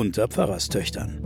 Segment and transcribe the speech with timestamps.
[0.00, 1.20] unter Pfarrerstöchtern.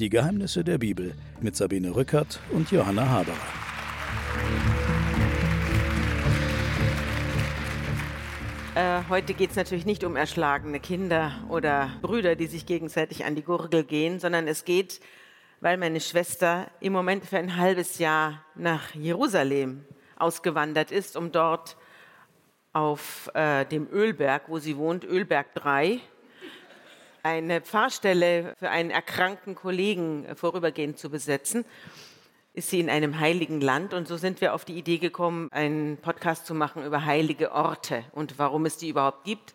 [0.00, 3.36] Die Geheimnisse der Bibel mit Sabine Rückert und Johanna Haberer.
[8.74, 13.36] Äh, heute geht es natürlich nicht um erschlagene Kinder oder Brüder, die sich gegenseitig an
[13.36, 15.00] die Gurgel gehen, sondern es geht,
[15.60, 19.84] weil meine Schwester im Moment für ein halbes Jahr nach Jerusalem
[20.16, 21.76] ausgewandert ist, um dort
[22.74, 26.00] auf äh, dem Ölberg, wo sie wohnt, Ölberg 3,
[27.22, 31.64] eine Pfarrstelle für einen erkrankten Kollegen äh, vorübergehend zu besetzen
[32.54, 33.92] ist sie in einem heiligen Land.
[33.92, 38.04] Und so sind wir auf die Idee gekommen, einen Podcast zu machen über heilige Orte
[38.12, 39.54] und warum es die überhaupt gibt.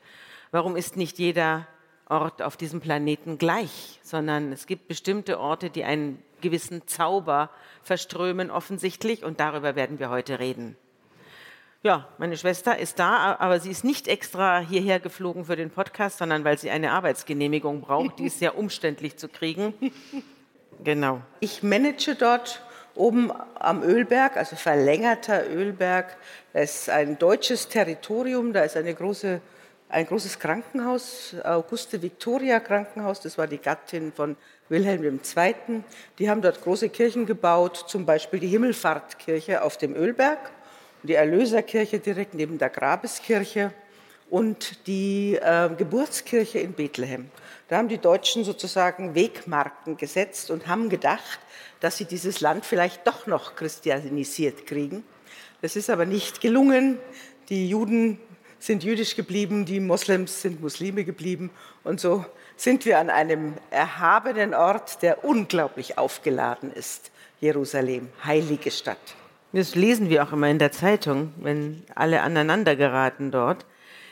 [0.52, 1.66] Warum ist nicht jeder
[2.10, 7.50] Ort auf diesem Planeten gleich, sondern es gibt bestimmte Orte, die einen gewissen Zauber
[7.84, 10.76] verströmen offensichtlich und darüber werden wir heute reden.
[11.82, 16.18] Ja, meine Schwester ist da, aber sie ist nicht extra hierher geflogen für den Podcast,
[16.18, 18.20] sondern weil sie eine Arbeitsgenehmigung braucht.
[18.20, 19.74] Die ist sehr umständlich zu kriegen.
[20.82, 21.20] Genau.
[21.42, 22.64] Ich manage dort
[22.96, 26.16] oben am Ölberg, also verlängerter Ölberg.
[26.54, 29.42] Da ist ein deutsches Territorium, da ist eine große,
[29.90, 34.38] ein großes Krankenhaus, Auguste Victoria Krankenhaus, das war die Gattin von
[34.70, 35.84] Wilhelm II.
[36.18, 40.40] Die haben dort große Kirchen gebaut, zum Beispiel die Himmelfahrtkirche auf dem Ölberg,
[41.04, 43.74] die Erlöserkirche direkt neben der Grabeskirche
[44.30, 47.30] und die äh, Geburtskirche in Bethlehem.
[47.68, 51.40] Da haben die Deutschen sozusagen Wegmarken gesetzt und haben gedacht,
[51.80, 55.04] dass sie dieses Land vielleicht doch noch christianisiert kriegen.
[55.62, 57.00] Das ist aber nicht gelungen.
[57.50, 58.20] Die Juden
[58.60, 61.50] sind jüdisch geblieben, die Moslems sind Muslime geblieben.
[61.84, 62.26] Und so
[62.58, 67.12] sind wir an einem erhabenen Ort, der unglaublich aufgeladen ist.
[67.40, 68.98] Jerusalem, heilige Stadt.
[69.52, 73.66] Das lesen wir auch immer in der Zeitung, wenn alle aneinander geraten dort.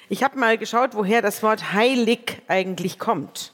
[0.09, 3.53] Ich habe mal geschaut, woher das Wort heilig eigentlich kommt.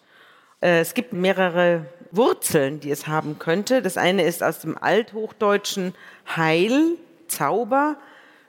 [0.61, 3.81] Äh, es gibt mehrere Wurzeln, die es haben könnte.
[3.81, 5.93] Das eine ist aus dem Althochdeutschen
[6.35, 6.97] Heil,
[7.27, 7.97] Zauber,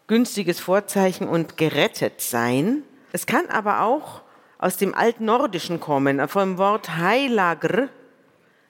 [0.06, 2.84] günstiges Vorzeichen und gerettet sein.
[3.12, 4.22] Es kann aber auch
[4.59, 7.88] aus dem Altnordischen kommen, vom Wort Heilagr,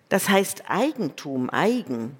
[0.09, 2.17] das heißt Eigentum, eigen.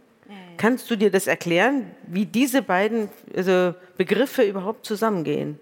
[0.57, 5.59] Kannst du dir das erklären, wie diese beiden also Begriffe überhaupt zusammengehen?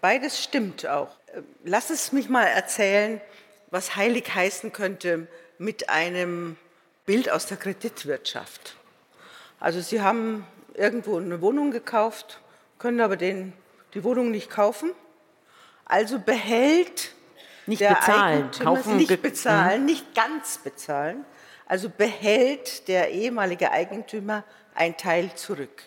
[0.00, 1.10] Beides stimmt auch.
[1.64, 3.20] Lass es mich mal erzählen,
[3.70, 5.26] was heilig heißen könnte
[5.58, 6.56] mit einem
[7.06, 8.76] Bild aus der Kreditwirtschaft.
[9.60, 12.40] Also Sie haben irgendwo eine Wohnung gekauft,
[12.78, 13.52] können aber den,
[13.94, 14.90] die Wohnung nicht kaufen.
[15.84, 17.14] Also behält
[17.66, 19.86] nicht der bezahlen, kaufen, nicht bezahlen, mhm.
[19.86, 21.24] nicht ganz bezahlen.
[21.74, 24.44] Also behält der ehemalige Eigentümer
[24.76, 25.82] ein Teil zurück.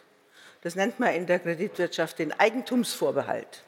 [0.60, 3.64] Das nennt man in der Kreditwirtschaft den Eigentumsvorbehalt.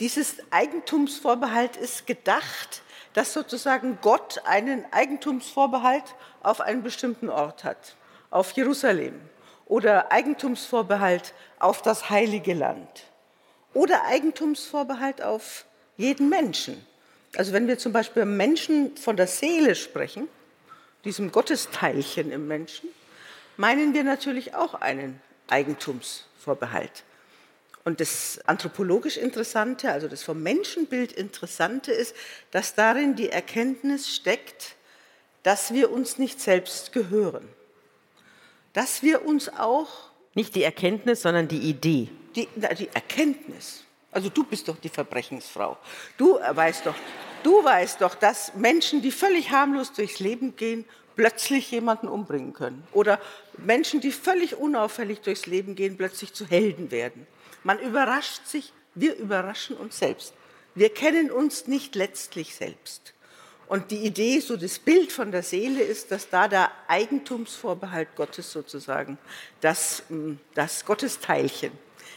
[0.00, 2.80] Dieses Eigentumsvorbehalt ist gedacht
[3.12, 7.96] dass sozusagen Gott einen Eigentumsvorbehalt auf einen bestimmten Ort hat,
[8.30, 9.20] auf Jerusalem
[9.66, 13.04] oder Eigentumsvorbehalt auf das heilige Land
[13.74, 15.66] oder Eigentumsvorbehalt auf
[15.98, 16.86] jeden Menschen.
[17.36, 20.28] Also wenn wir zum Beispiel Menschen von der Seele sprechen,
[21.04, 22.88] diesem Gottesteilchen im Menschen,
[23.56, 27.04] meinen wir natürlich auch einen Eigentumsvorbehalt.
[27.84, 32.16] Und das anthropologisch Interessante, also das vom Menschenbild Interessante ist,
[32.50, 34.74] dass darin die Erkenntnis steckt,
[35.42, 37.46] dass wir uns nicht selbst gehören.
[38.72, 40.10] Dass wir uns auch.
[40.34, 42.08] Nicht die Erkenntnis, sondern die Idee.
[42.34, 42.48] Die,
[42.78, 43.84] die Erkenntnis.
[44.10, 45.76] Also du bist doch die Verbrechensfrau.
[46.16, 46.94] Du weißt doch,
[47.44, 50.84] du weißt doch, dass Menschen, die völlig harmlos durchs Leben gehen,
[51.16, 52.86] plötzlich jemanden umbringen können.
[52.92, 53.20] Oder
[53.58, 57.26] Menschen, die völlig unauffällig durchs Leben gehen, plötzlich zu Helden werden.
[57.62, 60.34] Man überrascht sich, wir überraschen uns selbst.
[60.74, 63.14] Wir kennen uns nicht letztlich selbst.
[63.66, 68.52] Und die Idee, so das Bild von der Seele ist, dass da der Eigentumsvorbehalt Gottes
[68.52, 69.16] sozusagen
[69.60, 71.72] das, mm, das Gottesteilchen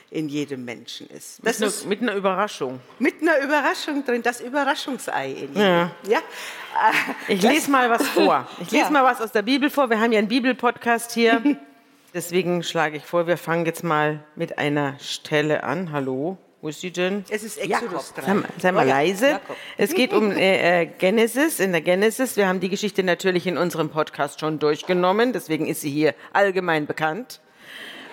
[0.10, 1.40] in jedem Menschen ist.
[1.44, 2.80] Das mit, ist einer, mit einer Überraschung.
[3.00, 5.62] Mit einer Überraschung drin, das Überraschungsei in jedem.
[5.62, 5.92] Ja.
[6.08, 6.22] ja?
[7.28, 8.48] Ich lese mal was vor.
[8.62, 8.90] Ich lese ja.
[8.92, 9.90] mal was aus der Bibel vor.
[9.90, 11.42] Wir haben ja einen Bibelpodcast hier.
[12.14, 15.92] Deswegen schlage ich vor, wir fangen jetzt mal mit einer Stelle an.
[15.92, 17.26] Hallo, wo ist sie denn?
[17.30, 18.22] Es ist Exodus 3.
[18.22, 19.30] Sei, sei mal oh, leise.
[19.30, 19.58] Jakob.
[19.76, 21.60] Es geht um äh, äh, Genesis.
[21.60, 25.82] In der Genesis, wir haben die Geschichte natürlich in unserem Podcast schon durchgenommen, deswegen ist
[25.82, 27.42] sie hier allgemein bekannt.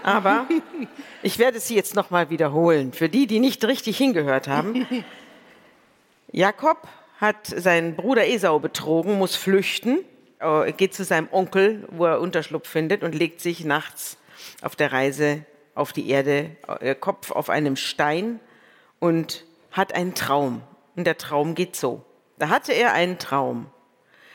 [0.05, 0.47] Aber
[1.23, 4.87] ich werde sie jetzt nochmal wiederholen, für die, die nicht richtig hingehört haben.
[6.33, 6.87] Jakob
[7.21, 9.99] hat seinen Bruder Esau betrogen, muss flüchten
[10.45, 14.19] äh, geht zu seinem Onkel, wo er Unterschlupf findet und legt sich nachts
[14.63, 18.41] auf der Reise auf die Erde, äh, Kopf auf einem Stein
[19.01, 20.63] und hat einen Traum.
[20.97, 22.05] Und der Traum geht so.
[22.39, 23.67] Da hatte er einen Traum.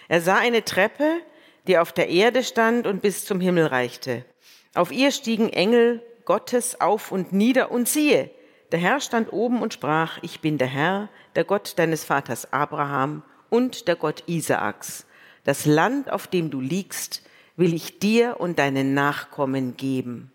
[0.08, 1.22] Er sah eine Treppe,
[1.68, 4.26] die auf der Erde stand und bis zum Himmel reichte.
[4.76, 8.30] Auf ihr stiegen Engel Gottes auf und nieder und siehe,
[8.72, 13.24] der Herr stand oben und sprach, ich bin der Herr, der Gott deines Vaters Abraham
[13.50, 15.08] und der Gott Isaaks.
[15.44, 17.24] Das Land, auf dem du liegst,
[17.56, 20.32] will ich dir und deinen Nachkommen geben.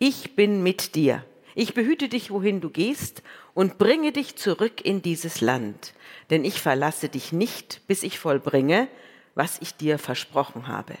[0.00, 1.24] Ich bin mit dir.
[1.54, 3.22] Ich behüte dich, wohin du gehst,
[3.54, 5.94] und bringe dich zurück in dieses Land.
[6.30, 8.88] Denn ich verlasse dich nicht, bis ich vollbringe,
[9.34, 10.94] was ich dir versprochen habe.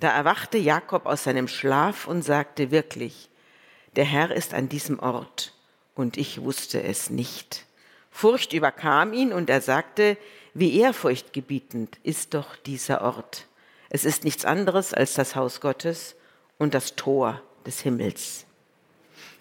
[0.00, 3.28] Da erwachte Jakob aus seinem Schlaf und sagte wirklich,
[3.96, 5.54] der Herr ist an diesem Ort,
[5.94, 7.66] und ich wusste es nicht.
[8.10, 10.16] Furcht überkam ihn, und er sagte,
[10.54, 13.46] wie ehrfurchtgebietend ist doch dieser Ort.
[13.90, 16.16] Es ist nichts anderes als das Haus Gottes
[16.58, 18.45] und das Tor des Himmels.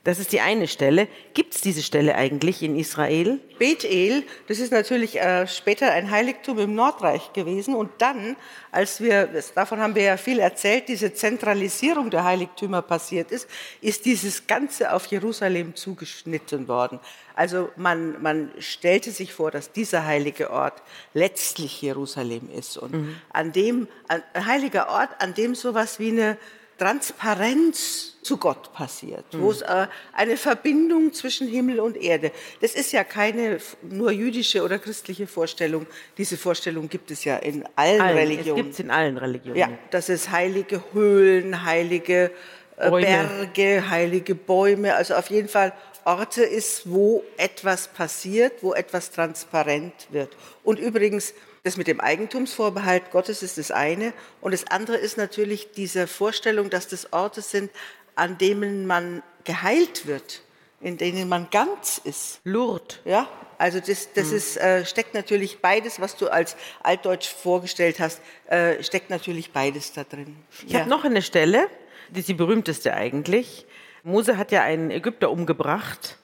[0.06, 1.08] Das ist die eine Stelle.
[1.34, 3.40] Gibt es diese Stelle eigentlich in Israel?
[3.58, 7.74] Bethel, das ist natürlich äh, später ein Heiligtum im Nordreich gewesen.
[7.74, 8.36] Und dann,
[8.72, 13.50] als wir, davon haben wir ja viel erzählt, diese Zentralisierung der Heiligtümer passiert ist,
[13.82, 17.00] ist dieses Ganze auf Jerusalem zugeschnitten worden.
[17.34, 20.84] Also man, man stellte sich vor, dass dieser heilige Ort
[21.16, 22.78] letztlich Jerusalem ist.
[22.78, 23.16] Und mhm.
[23.34, 26.38] an dem, ein heiliger Ort, an dem sowas wie eine
[26.78, 29.42] Transparenz zu Gott passiert, mhm.
[29.42, 32.32] wo es äh, eine Verbindung zwischen Himmel und Erde.
[32.60, 35.86] Das ist ja keine nur jüdische oder christliche Vorstellung.
[36.18, 38.60] Diese Vorstellung gibt es ja in allen, allen Religionen.
[38.60, 39.58] Es gibt es in allen Religionen.
[39.58, 42.32] Ja, dass es heilige Höhlen, heilige
[42.78, 45.72] äh, Berge, heilige Bäume, also auf jeden Fall
[46.04, 50.36] Orte ist, wo etwas passiert, wo etwas transparent wird.
[50.64, 51.34] Und übrigens,
[51.66, 54.14] das mit dem Eigentumsvorbehalt Gottes ist das eine.
[54.40, 57.72] Und das andere ist natürlich diese Vorstellung, dass das Orte sind,
[58.14, 60.44] an denen man geheilt wird,
[60.80, 62.40] in denen man ganz ist.
[62.44, 63.00] Lourdes.
[63.04, 63.28] Ja,
[63.58, 64.38] also das, das mhm.
[64.38, 69.92] ist, äh, steckt natürlich beides, was du als Altdeutsch vorgestellt hast, äh, steckt natürlich beides
[69.92, 70.36] da drin.
[70.68, 70.82] Ich ja.
[70.82, 71.68] habe noch eine Stelle,
[72.10, 73.66] die ist die berühmteste eigentlich.
[74.04, 76.20] Mose hat ja einen Ägypter umgebracht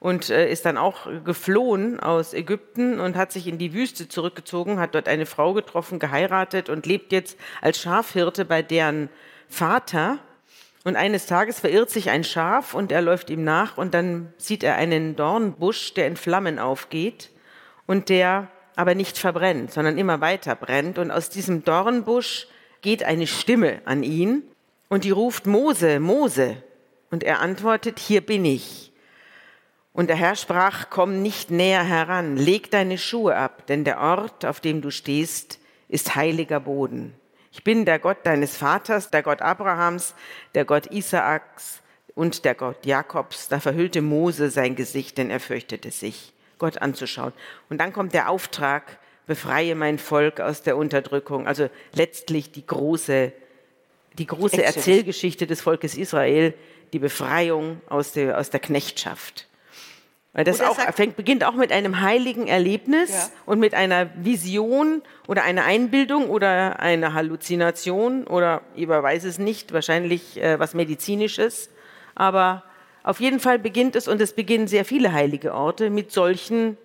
[0.00, 4.80] und äh, ist dann auch geflohen aus Ägypten und hat sich in die Wüste zurückgezogen,
[4.80, 9.10] hat dort eine Frau getroffen, geheiratet und lebt jetzt als Schafhirte bei deren
[9.48, 10.18] Vater.
[10.84, 14.64] Und eines Tages verirrt sich ein Schaf und er läuft ihm nach und dann sieht
[14.64, 17.30] er einen Dornbusch, der in Flammen aufgeht
[17.86, 20.98] und der aber nicht verbrennt, sondern immer weiter brennt.
[20.98, 22.48] Und aus diesem Dornbusch
[22.80, 24.42] geht eine Stimme an ihn
[24.88, 26.56] und die ruft Mose, Mose.
[27.10, 28.89] Und er antwortet, hier bin ich.
[29.92, 34.44] Und der Herr sprach, komm nicht näher heran, leg deine Schuhe ab, denn der Ort,
[34.44, 35.58] auf dem du stehst,
[35.88, 37.14] ist heiliger Boden.
[37.52, 40.14] Ich bin der Gott deines Vaters, der Gott Abrahams,
[40.54, 41.80] der Gott Isaaks
[42.14, 43.48] und der Gott Jakobs.
[43.48, 47.32] Da verhüllte Mose sein Gesicht, denn er fürchtete sich, Gott anzuschauen.
[47.68, 51.48] Und dann kommt der Auftrag, befreie mein Volk aus der Unterdrückung.
[51.48, 53.32] Also letztlich die große,
[54.18, 56.54] die große Erzählgeschichte des Volkes Israel,
[56.92, 59.48] die Befreiung aus der, aus der Knechtschaft.
[60.32, 63.28] Weil das auch fängt, beginnt auch mit einem heiligen Erlebnis ja.
[63.46, 69.72] und mit einer Vision oder einer Einbildung oder einer Halluzination oder ich weiß es nicht,
[69.72, 71.68] wahrscheinlich äh, was medizinisches.
[72.14, 72.62] Aber
[73.02, 76.76] auf jeden Fall beginnt es und es beginnen sehr viele heilige Orte mit solchen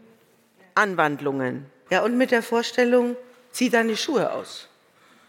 [0.74, 1.68] Anwandlungen.
[1.92, 3.16] Ja, und mit der Vorstellung,
[3.52, 4.68] zieh deine Schuhe aus.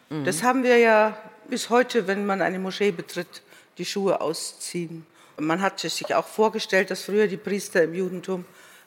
[0.08, 0.25] Mhm.
[0.25, 1.18] Das haben wir ja
[1.49, 3.42] bis heute, wenn man eine Moschee betritt,
[3.76, 5.06] die Schuhe ausziehen.
[5.38, 8.45] Man hat sich auch vorgestellt, dass früher die Priester im Judentum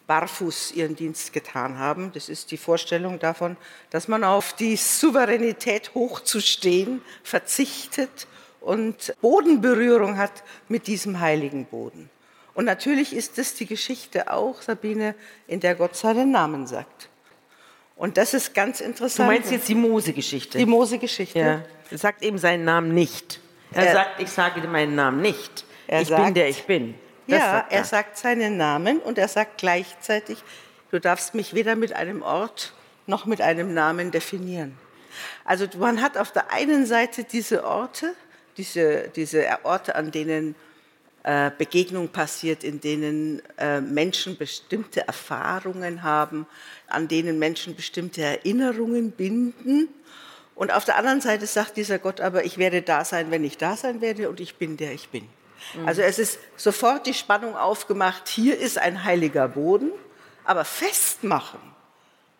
[0.07, 2.11] barfuß ihren Dienst getan haben.
[2.13, 3.57] Das ist die Vorstellung davon,
[3.91, 8.27] dass man auf die Souveränität hochzustehen verzichtet
[8.59, 12.09] und Bodenberührung hat mit diesem heiligen Boden.
[12.55, 15.13] Und natürlich ist das die Geschichte auch, Sabine,
[15.47, 17.07] in der Gott seinen Namen sagt.
[17.95, 19.29] Und das ist ganz interessant.
[19.29, 20.57] Du meinst jetzt die Mose-Geschichte?
[20.57, 21.39] Die Mose-Geschichte.
[21.39, 21.61] Ja.
[21.91, 23.39] Er sagt eben seinen Namen nicht.
[23.71, 25.65] Er, er sagt, ich sage meinen Namen nicht.
[25.91, 26.93] Er ich sagt, bin der ich bin.
[27.27, 27.77] Das ja, sagt er.
[27.79, 30.37] er sagt seinen Namen und er sagt gleichzeitig,
[30.91, 32.73] du darfst mich weder mit einem Ort
[33.07, 34.77] noch mit einem Namen definieren.
[35.45, 38.13] Also man hat auf der einen Seite diese Orte,
[38.57, 40.53] diese, diese Orte, an denen
[41.23, 46.45] äh, Begegnung passiert, in denen äh, Menschen bestimmte Erfahrungen haben,
[46.85, 49.89] an denen Menschen bestimmte Erinnerungen binden.
[50.53, 53.57] Und auf der anderen Seite sagt dieser Gott aber, ich werde da sein, wenn ich
[53.57, 55.27] da sein werde und ich bin der ich bin.
[55.85, 59.91] Also es ist sofort die Spannung aufgemacht, hier ist ein heiliger Boden,
[60.43, 61.59] aber festmachen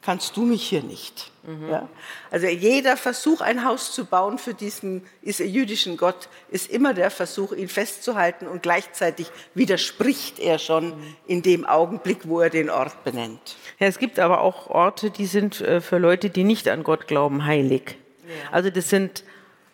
[0.01, 1.31] kannst du mich hier nicht.
[1.43, 1.69] Mhm.
[1.69, 1.89] Ja?
[2.31, 7.51] Also jeder Versuch, ein Haus zu bauen für diesen jüdischen Gott, ist immer der Versuch,
[7.51, 11.15] ihn festzuhalten und gleichzeitig widerspricht er schon mhm.
[11.27, 13.57] in dem Augenblick, wo er den Ort benennt.
[13.79, 17.07] Ja, es gibt aber auch Orte, die sind äh, für Leute, die nicht an Gott
[17.07, 17.97] glauben, heilig.
[18.23, 18.51] Ja.
[18.51, 19.23] Also das sind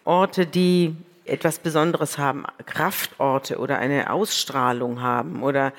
[0.06, 5.74] Orte, die etwas Besonderes haben, Kraftorte oder eine Ausstrahlung haben oder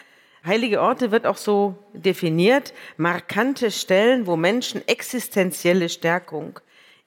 [0.46, 6.60] Heilige Orte wird auch so definiert, markante Stellen, wo Menschen existenzielle Stärkung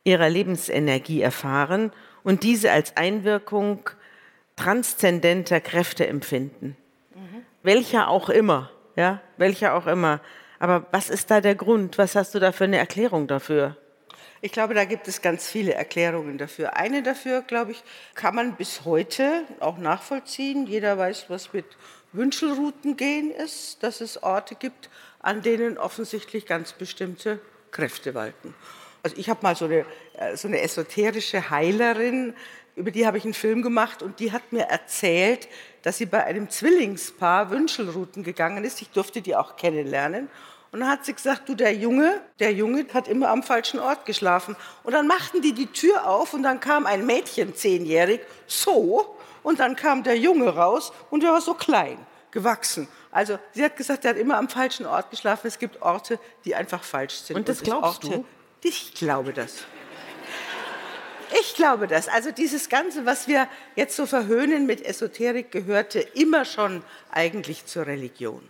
[0.03, 1.93] ihrer Lebensenergie erfahren
[2.23, 3.89] und diese als Einwirkung
[4.57, 6.75] transzendenter Kräfte empfinden.
[7.15, 7.45] Mhm.
[7.63, 10.19] Welcher auch immer, ja, welcher auch immer.
[10.59, 11.97] Aber was ist da der Grund?
[11.97, 13.77] Was hast du da für eine Erklärung dafür?
[14.41, 16.77] Ich glaube, da gibt es ganz viele Erklärungen dafür.
[16.77, 17.83] Eine dafür, glaube ich,
[18.15, 20.65] kann man bis heute auch nachvollziehen.
[20.65, 21.65] Jeder weiß, was mit
[22.13, 27.41] Wünschelrouten gehen ist, dass es Orte gibt, an denen offensichtlich ganz bestimmte
[27.71, 28.55] Kräfte walten.
[29.03, 29.85] Also ich habe mal so eine,
[30.17, 32.33] äh, so eine esoterische Heilerin,
[32.75, 35.49] über die habe ich einen Film gemacht und die hat mir erzählt,
[35.81, 38.81] dass sie bei einem Zwillingspaar Wünschelrouten gegangen ist.
[38.81, 40.29] Ich durfte die auch kennenlernen.
[40.71, 44.05] Und dann hat sie gesagt, du, der Junge, der Junge hat immer am falschen Ort
[44.05, 44.55] geschlafen.
[44.83, 49.59] Und dann machten die die Tür auf und dann kam ein Mädchen, zehnjährig, so, und
[49.59, 51.97] dann kam der Junge raus und der war so klein,
[52.31, 52.87] gewachsen.
[53.11, 55.47] Also sie hat gesagt, er hat immer am falschen Ort geschlafen.
[55.47, 57.35] Es gibt Orte, die einfach falsch sind.
[57.35, 58.25] Und das und glaubst Orte, du?
[58.61, 59.63] Ich glaube das.
[61.39, 62.07] Ich glaube das.
[62.07, 67.85] Also dieses Ganze, was wir jetzt so verhöhnen mit Esoterik, gehörte immer schon eigentlich zur
[67.85, 68.41] Religion.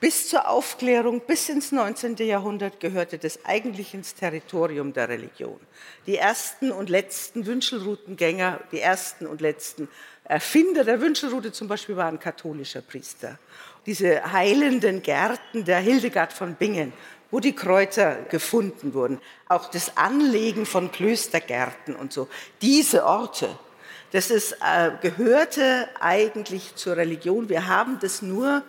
[0.00, 2.16] Bis zur Aufklärung, bis ins 19.
[2.16, 5.60] Jahrhundert gehörte das eigentlich ins Territorium der Religion.
[6.06, 9.88] Die ersten und letzten Wünschelroutengänger, die ersten und letzten
[10.24, 13.38] Erfinder der Wünschelroute zum Beispiel waren katholischer Priester.
[13.84, 16.94] Diese heilenden Gärten der Hildegard von Bingen,
[17.30, 22.26] wo die Kräuter gefunden wurden, auch das Anlegen von Klöstergärten und so,
[22.62, 23.50] diese Orte,
[24.12, 27.48] das ist, äh, gehörte eigentlich zur Religion.
[27.48, 28.64] Wir haben das nur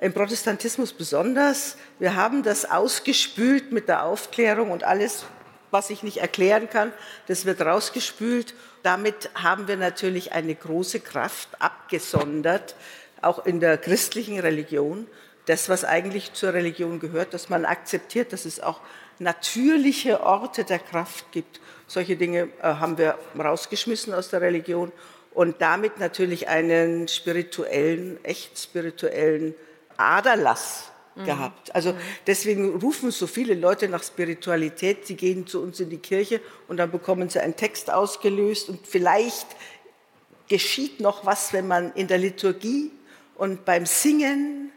[0.00, 1.76] im Protestantismus besonders.
[1.98, 5.24] Wir haben das ausgespült mit der Aufklärung und alles,
[5.70, 6.92] was ich nicht erklären kann,
[7.26, 8.54] das wird rausgespült.
[8.82, 12.76] Damit haben wir natürlich eine große Kraft abgesondert,
[13.22, 15.06] auch in der christlichen Religion.
[15.46, 18.80] Das, was eigentlich zur Religion gehört, dass man akzeptiert, dass es auch
[19.18, 21.60] natürliche Orte der Kraft gibt.
[21.86, 24.92] Solche Dinge äh, haben wir rausgeschmissen aus der Religion
[25.32, 29.54] und damit natürlich einen spirituellen, echt spirituellen
[29.96, 31.24] Aderlass mhm.
[31.24, 31.74] gehabt.
[31.74, 31.98] Also mhm.
[32.26, 35.06] deswegen rufen so viele Leute nach Spiritualität.
[35.06, 38.86] Sie gehen zu uns in die Kirche und dann bekommen sie einen Text ausgelöst und
[38.86, 39.46] vielleicht
[40.48, 42.92] geschieht noch was, wenn man in der Liturgie
[43.34, 44.70] und beim Singen,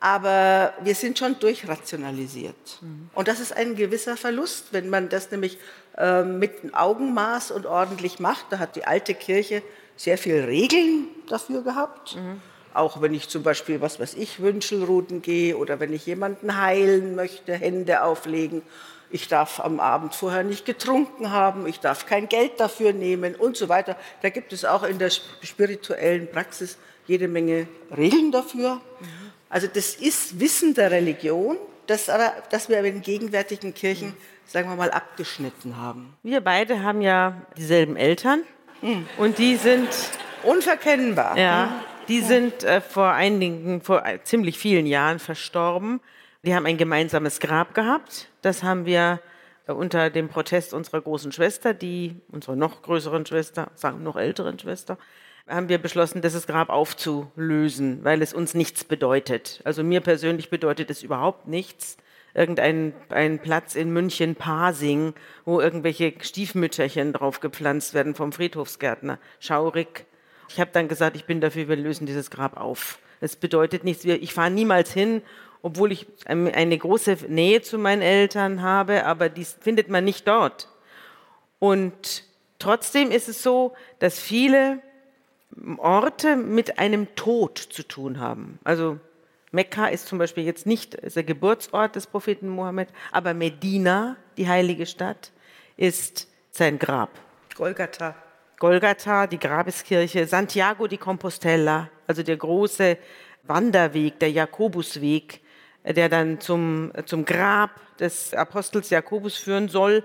[0.00, 2.78] aber wir sind schon durchrationalisiert.
[2.80, 3.10] Mhm.
[3.14, 5.58] Und das ist ein gewisser Verlust, wenn man das nämlich
[5.96, 8.46] äh, mit Augenmaß und ordentlich macht.
[8.50, 9.62] Da hat die alte Kirche
[9.96, 12.16] sehr viele Regeln dafür gehabt.
[12.16, 12.42] Mhm
[12.76, 17.14] auch wenn ich zum Beispiel, was weiß ich, Wünschelruten gehe oder wenn ich jemanden heilen
[17.14, 18.62] möchte, Hände auflegen.
[19.10, 23.56] Ich darf am Abend vorher nicht getrunken haben, ich darf kein Geld dafür nehmen und
[23.56, 23.96] so weiter.
[24.22, 28.80] Da gibt es auch in der spirituellen Praxis jede Menge Regeln dafür.
[29.48, 31.56] Also das ist Wissen der Religion,
[31.86, 34.14] das, aber, das wir in den gegenwärtigen Kirchen,
[34.44, 36.14] sagen wir mal, abgeschnitten haben.
[36.24, 38.42] Wir beide haben ja dieselben Eltern
[38.80, 39.06] hm.
[39.18, 39.88] und die sind
[40.42, 41.38] unverkennbar.
[41.38, 41.84] Ja.
[42.08, 46.00] Die sind äh, vor einigen, vor äh, ziemlich vielen Jahren verstorben.
[46.44, 48.28] Die haben ein gemeinsames Grab gehabt.
[48.42, 49.20] Das haben wir
[49.66, 54.56] äh, unter dem Protest unserer großen Schwester, die, unserer noch größeren Schwester, sagen noch älteren
[54.56, 54.98] Schwester,
[55.48, 59.60] haben wir beschlossen, dieses Grab aufzulösen, weil es uns nichts bedeutet.
[59.64, 61.96] Also mir persönlich bedeutet es überhaupt nichts.
[62.34, 69.18] Irgendein ein Platz in München, Pasing, wo irgendwelche Stiefmütterchen drauf gepflanzt werden vom Friedhofsgärtner.
[69.40, 70.06] Schaurig,
[70.48, 72.98] ich habe dann gesagt, ich bin dafür, wir lösen dieses Grab auf.
[73.20, 75.22] Es bedeutet nichts, ich fahre niemals hin,
[75.62, 80.68] obwohl ich eine große Nähe zu meinen Eltern habe, aber dies findet man nicht dort.
[81.58, 82.24] Und
[82.58, 84.80] trotzdem ist es so, dass viele
[85.78, 88.58] Orte mit einem Tod zu tun haben.
[88.64, 88.98] Also
[89.52, 94.86] Mekka ist zum Beispiel jetzt nicht der Geburtsort des Propheten Mohammed, aber Medina, die heilige
[94.86, 95.32] Stadt,
[95.76, 97.10] ist sein Grab.
[97.54, 98.14] Golgatha.
[98.58, 102.96] Golgatha, die Grabeskirche, Santiago di Compostela, also der große
[103.42, 105.40] Wanderweg, der Jakobusweg,
[105.84, 110.04] der dann zum, zum Grab des Apostels Jakobus führen soll.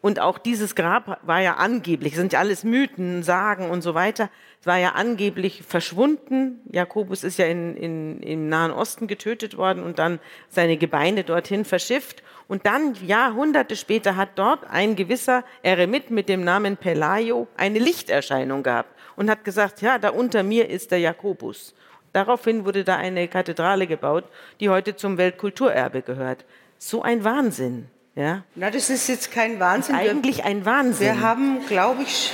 [0.00, 4.28] Und auch dieses Grab war ja angeblich, sind ja alles Mythen, Sagen und so weiter,
[4.66, 6.60] war ja angeblich verschwunden.
[6.70, 11.64] Jakobus ist ja in, in, im Nahen Osten getötet worden und dann seine Gebeine dorthin
[11.64, 12.22] verschifft.
[12.46, 18.62] Und dann, Jahrhunderte später, hat dort ein gewisser Eremit mit dem Namen Pelayo eine Lichterscheinung
[18.62, 21.74] gehabt und hat gesagt, ja, da unter mir ist der Jakobus.
[22.12, 24.24] Daraufhin wurde da eine Kathedrale gebaut,
[24.60, 26.44] die heute zum Weltkulturerbe gehört.
[26.78, 27.88] So ein Wahnsinn.
[28.14, 28.44] Ja?
[28.54, 29.96] Na, das ist jetzt kein Wahnsinn.
[29.96, 31.06] Eigentlich ein Wahnsinn.
[31.06, 32.32] Wir haben, glaube ich,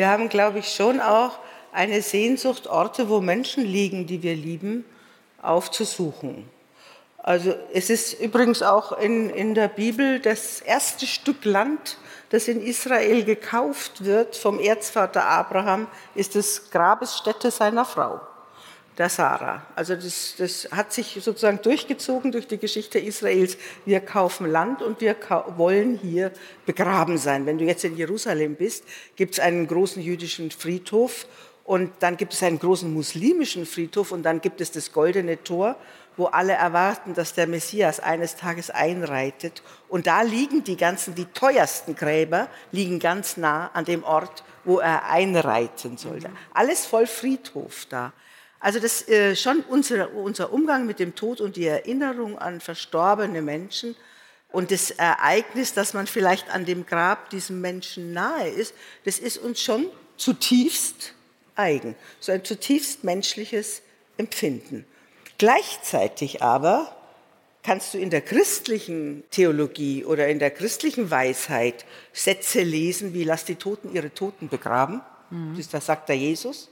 [0.00, 1.38] wir haben, glaube ich, schon auch
[1.72, 4.86] eine Sehnsucht, Orte, wo Menschen liegen, die wir lieben,
[5.42, 6.48] aufzusuchen.
[7.18, 11.98] Also es ist übrigens auch in, in der Bibel das erste Stück Land,
[12.30, 18.22] das in Israel gekauft wird vom Erzvater Abraham, ist das Grabesstätte seiner Frau
[19.00, 19.66] der Sarah.
[19.74, 23.56] Also das, das hat sich sozusagen durchgezogen durch die Geschichte Israels.
[23.86, 25.16] Wir kaufen Land und wir
[25.56, 26.30] wollen hier
[26.66, 27.46] begraben sein.
[27.46, 28.84] Wenn du jetzt in Jerusalem bist,
[29.16, 31.26] gibt es einen großen jüdischen Friedhof
[31.64, 35.76] und dann gibt es einen großen muslimischen Friedhof und dann gibt es das Goldene Tor,
[36.18, 39.62] wo alle erwarten, dass der Messias eines Tages einreitet.
[39.88, 44.78] Und da liegen die ganzen, die teuersten Gräber, liegen ganz nah an dem Ort, wo
[44.78, 46.28] er einreiten sollte.
[46.52, 48.12] Alles voll Friedhof da.
[48.60, 53.40] Also das äh, schon unser, unser Umgang mit dem Tod und die Erinnerung an verstorbene
[53.40, 53.96] Menschen
[54.52, 58.74] und das Ereignis, dass man vielleicht an dem Grab diesem Menschen nahe ist,
[59.04, 59.86] das ist uns schon
[60.16, 61.14] zutiefst
[61.54, 63.82] eigen, so ein zutiefst menschliches
[64.18, 64.84] Empfinden.
[65.38, 66.94] Gleichzeitig aber
[67.62, 73.44] kannst du in der christlichen Theologie oder in der christlichen Weisheit Sätze lesen wie lass
[73.44, 75.00] die Toten ihre Toten begraben.
[75.30, 75.62] Mhm.
[75.70, 76.68] Das, sagt der Jesus.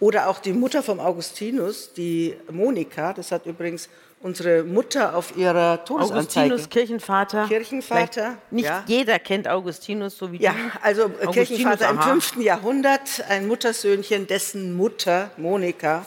[0.00, 3.88] Oder auch die Mutter vom Augustinus, die Monika, das hat übrigens
[4.20, 6.54] unsere Mutter auf ihrer Todesanzeige.
[6.54, 7.46] Augustinus, Kirchenvater.
[7.46, 8.38] Kirchenvater.
[8.50, 8.82] Nicht ja.
[8.86, 10.58] jeder kennt Augustinus so wie ja, du.
[10.58, 12.12] Ja, also Augustinus, Kirchenvater aha.
[12.12, 12.42] im 5.
[12.42, 16.06] Jahrhundert, ein Muttersöhnchen, dessen Mutter, Monika,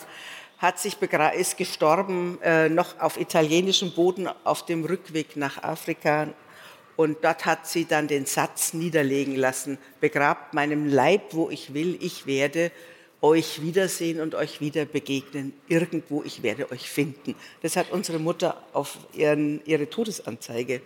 [0.58, 0.96] hat sich
[1.36, 6.26] ist gestorben, äh, noch auf italienischem Boden auf dem Rückweg nach Afrika.
[6.96, 11.96] Und dort hat sie dann den Satz niederlegen lassen, begrabt meinem Leib, wo ich will,
[12.00, 12.72] ich werde
[13.20, 15.52] euch wiedersehen und euch wieder begegnen.
[15.68, 17.34] Irgendwo, ich werde euch finden.
[17.62, 20.80] Das hat unsere Mutter auf ihren, ihre Todesanzeige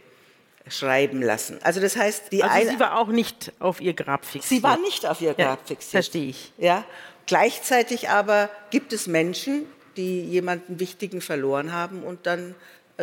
[0.68, 1.59] schreiben lassen.
[1.62, 4.49] Also das heißt, die also sie war auch nicht auf ihr Grab fixiert.
[4.49, 6.05] Sie war nicht auf ihr Grab ja, fixiert.
[6.05, 6.53] Verstehe ich.
[6.57, 6.85] Ja.
[7.27, 9.66] Gleichzeitig aber gibt es Menschen,
[9.97, 12.55] die jemanden Wichtigen verloren haben und dann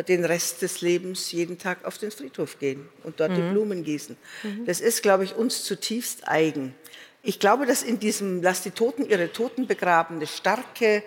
[0.08, 3.36] den Rest des Lebens jeden Tag auf den Friedhof gehen und dort mhm.
[3.36, 4.16] die Blumen gießen.
[4.42, 4.64] Mhm.
[4.64, 6.74] Das ist, glaube ich, uns zutiefst eigen.
[7.22, 11.02] Ich glaube, dass in diesem Lass die Toten ihre Toten begraben eine starke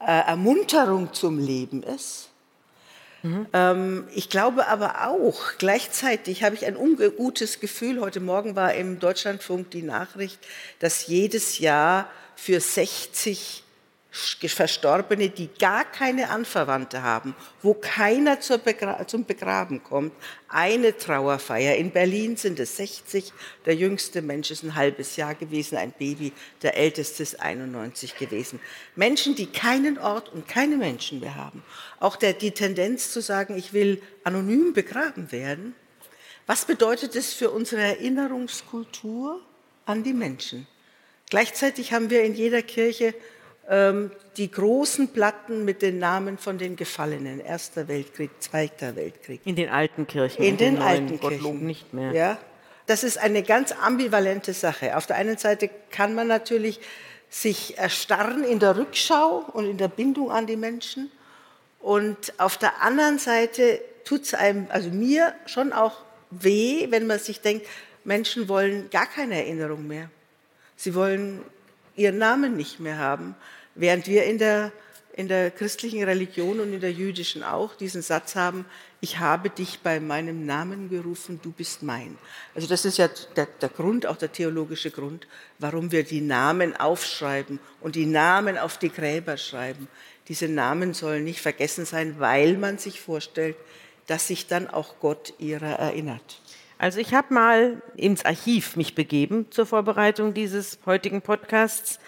[0.00, 2.28] äh, Ermunterung zum Leben ist.
[3.22, 4.06] Mhm.
[4.14, 9.72] Ich glaube aber auch, gleichzeitig habe ich ein ungutes Gefühl, heute Morgen war im Deutschlandfunk
[9.72, 10.38] die Nachricht,
[10.78, 13.64] dass jedes Jahr für 60
[14.10, 20.12] Verstorbene, die gar keine Anverwandte haben, wo keiner Begra zum Begraben kommt,
[20.48, 21.76] eine Trauerfeier.
[21.76, 23.32] In Berlin sind es 60,
[23.66, 28.60] der jüngste Mensch ist ein halbes Jahr gewesen, ein Baby, der älteste ist 91 gewesen.
[28.96, 31.62] Menschen, die keinen Ort und keine Menschen mehr haben.
[32.00, 35.74] Auch der, die Tendenz zu sagen, ich will anonym begraben werden.
[36.46, 39.42] Was bedeutet es für unsere Erinnerungskultur
[39.84, 40.66] an die Menschen?
[41.28, 43.14] Gleichzeitig haben wir in jeder Kirche
[43.70, 49.42] die großen Platten mit den Namen von den Gefallenen, Erster Weltkrieg, Zweiter Weltkrieg.
[49.44, 50.42] In den alten Kirchen.
[50.42, 51.66] In, in den, den alten Kirchen.
[51.66, 52.12] nicht mehr.
[52.12, 52.38] Ja,
[52.86, 54.96] das ist eine ganz ambivalente Sache.
[54.96, 56.80] Auf der einen Seite kann man natürlich
[57.28, 61.10] sich erstarren in der Rückschau und in der Bindung an die Menschen.
[61.80, 67.18] Und auf der anderen Seite tut es einem, also mir schon auch weh, wenn man
[67.18, 67.66] sich denkt,
[68.04, 70.10] Menschen wollen gar keine Erinnerung mehr.
[70.76, 71.42] Sie wollen
[71.96, 73.34] ihren Namen nicht mehr haben.
[73.78, 74.72] Während wir in der,
[75.14, 78.64] in der christlichen Religion und in der jüdischen auch diesen Satz haben,
[79.00, 82.18] ich habe dich bei meinem Namen gerufen, du bist mein.
[82.56, 85.28] Also das ist ja der, der Grund, auch der theologische Grund,
[85.60, 89.86] warum wir die Namen aufschreiben und die Namen auf die Gräber schreiben.
[90.26, 93.54] Diese Namen sollen nicht vergessen sein, weil man sich vorstellt,
[94.08, 96.40] dass sich dann auch Gott ihrer erinnert.
[96.78, 102.00] Also ich habe mal ins Archiv mich begeben zur Vorbereitung dieses heutigen Podcasts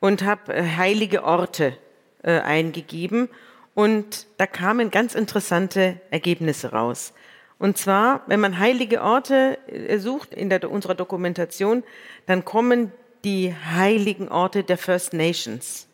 [0.00, 1.76] und habe äh, heilige Orte
[2.22, 3.28] äh, eingegeben
[3.74, 7.12] und da kamen ganz interessante Ergebnisse raus.
[7.58, 11.84] Und zwar, wenn man heilige Orte äh, sucht in der, unserer Dokumentation,
[12.26, 12.92] dann kommen
[13.24, 15.86] die heiligen Orte der First Nations.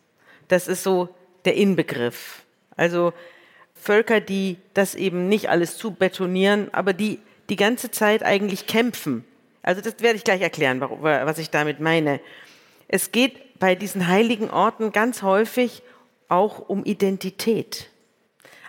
[0.47, 1.09] Das ist so
[1.45, 2.43] der Inbegriff.
[2.77, 3.13] Also
[3.75, 9.23] Völker, die das eben nicht alles zu betonieren, aber die die ganze Zeit eigentlich kämpfen.
[9.61, 12.19] Also das werde ich gleich erklären, was ich damit meine.
[12.87, 15.81] Es geht bei diesen heiligen Orten ganz häufig
[16.29, 17.89] auch um Identität.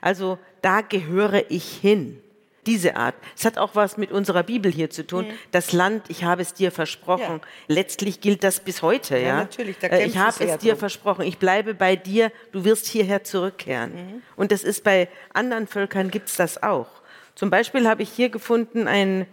[0.01, 2.23] Also da gehöre ich hin.
[2.67, 3.15] Diese Art.
[3.35, 5.29] Es hat auch was mit unserer Bibel hier zu tun.
[5.29, 5.33] Mhm.
[5.53, 7.41] Das Land, ich habe es dir versprochen.
[7.41, 7.49] Ja.
[7.67, 9.17] Letztlich gilt das bis heute.
[9.17, 9.37] Ja, ja?
[9.37, 9.83] natürlich.
[9.83, 10.81] Äh, ich habe es dir drum.
[10.81, 11.25] versprochen.
[11.25, 12.31] Ich bleibe bei dir.
[12.53, 13.95] Du wirst hierher zurückkehren.
[13.95, 14.23] Mhm.
[14.37, 16.89] Und das ist bei anderen Völkern gibt es das auch.
[17.35, 19.27] Zum Beispiel habe ich hier gefunden einen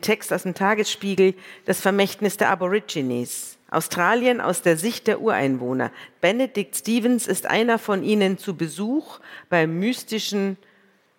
[0.00, 1.34] Text aus dem Tagesspiegel,
[1.66, 3.57] das Vermächtnis der Aborigines.
[3.70, 5.90] Australien aus der Sicht der Ureinwohner.
[6.20, 10.56] Benedict Stevens ist einer von ihnen zu Besuch bei mystischen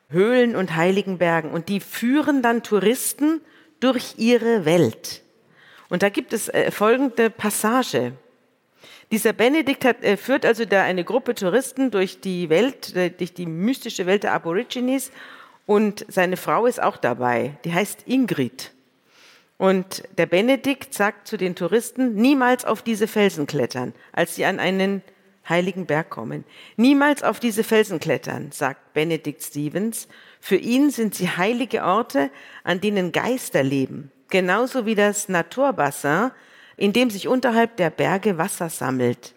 [0.09, 1.51] Höhlen und heiligen Bergen.
[1.51, 3.41] Und die führen dann Touristen
[3.79, 5.21] durch ihre Welt.
[5.89, 8.13] Und da gibt es äh, folgende Passage.
[9.11, 13.33] Dieser Benedikt hat, äh, führt also da eine Gruppe Touristen durch die Welt, äh, durch
[13.33, 15.11] die mystische Welt der Aborigines.
[15.65, 17.57] Und seine Frau ist auch dabei.
[17.63, 18.71] Die heißt Ingrid.
[19.59, 24.57] Und der Benedikt sagt zu den Touristen, niemals auf diese Felsen klettern, als sie an
[24.57, 25.03] einen
[25.49, 26.45] heiligen Berg kommen.
[26.77, 30.07] Niemals auf diese Felsen klettern, sagt Benedikt Stevens.
[30.39, 32.31] Für ihn sind sie heilige Orte,
[32.63, 34.13] an denen Geister leben.
[34.29, 36.31] Genauso wie das Naturbassin,
[36.77, 39.35] in dem sich unterhalb der Berge Wasser sammelt.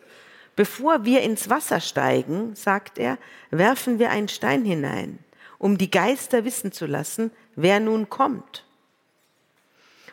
[0.55, 3.19] Bevor wir ins Wasser steigen, sagt er,
[3.51, 5.19] werfen wir einen Stein hinein,
[5.59, 8.65] um die Geister wissen zu lassen, wer nun kommt.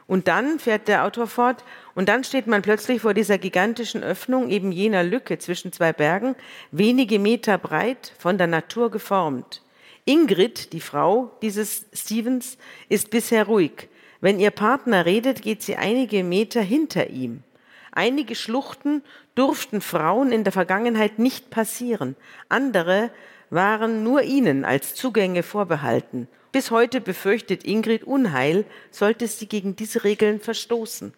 [0.09, 4.49] Und dann fährt der Autor fort, und dann steht man plötzlich vor dieser gigantischen Öffnung,
[4.49, 6.35] eben jener Lücke zwischen zwei Bergen,
[6.71, 9.61] wenige Meter breit, von der Natur geformt.
[10.05, 12.57] Ingrid, die Frau dieses Stevens,
[12.89, 13.87] ist bisher ruhig.
[14.19, 17.43] Wenn ihr Partner redet, geht sie einige Meter hinter ihm.
[17.91, 19.03] Einige Schluchten
[19.35, 22.15] durften Frauen in der Vergangenheit nicht passieren.
[22.49, 23.11] Andere
[23.51, 26.27] waren nur ihnen als Zugänge vorbehalten.
[26.51, 31.13] Bis heute befürchtet Ingrid Unheil, sollte sie gegen diese Regeln verstoßen.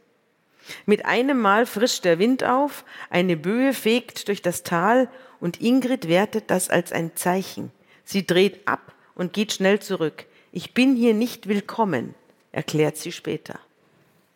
[0.85, 6.07] Mit einem Mal frischt der Wind auf, eine Böe fegt durch das Tal und Ingrid
[6.07, 7.71] wertet das als ein Zeichen.
[8.03, 10.25] Sie dreht ab und geht schnell zurück.
[10.51, 12.13] Ich bin hier nicht willkommen,
[12.51, 13.59] erklärt sie später.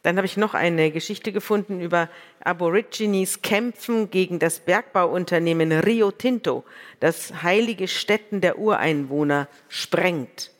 [0.01, 6.63] Dann habe ich noch eine Geschichte gefunden über Aborigines Kämpfen gegen das Bergbauunternehmen Rio Tinto,
[6.99, 10.54] das heilige Stätten der Ureinwohner sprengt.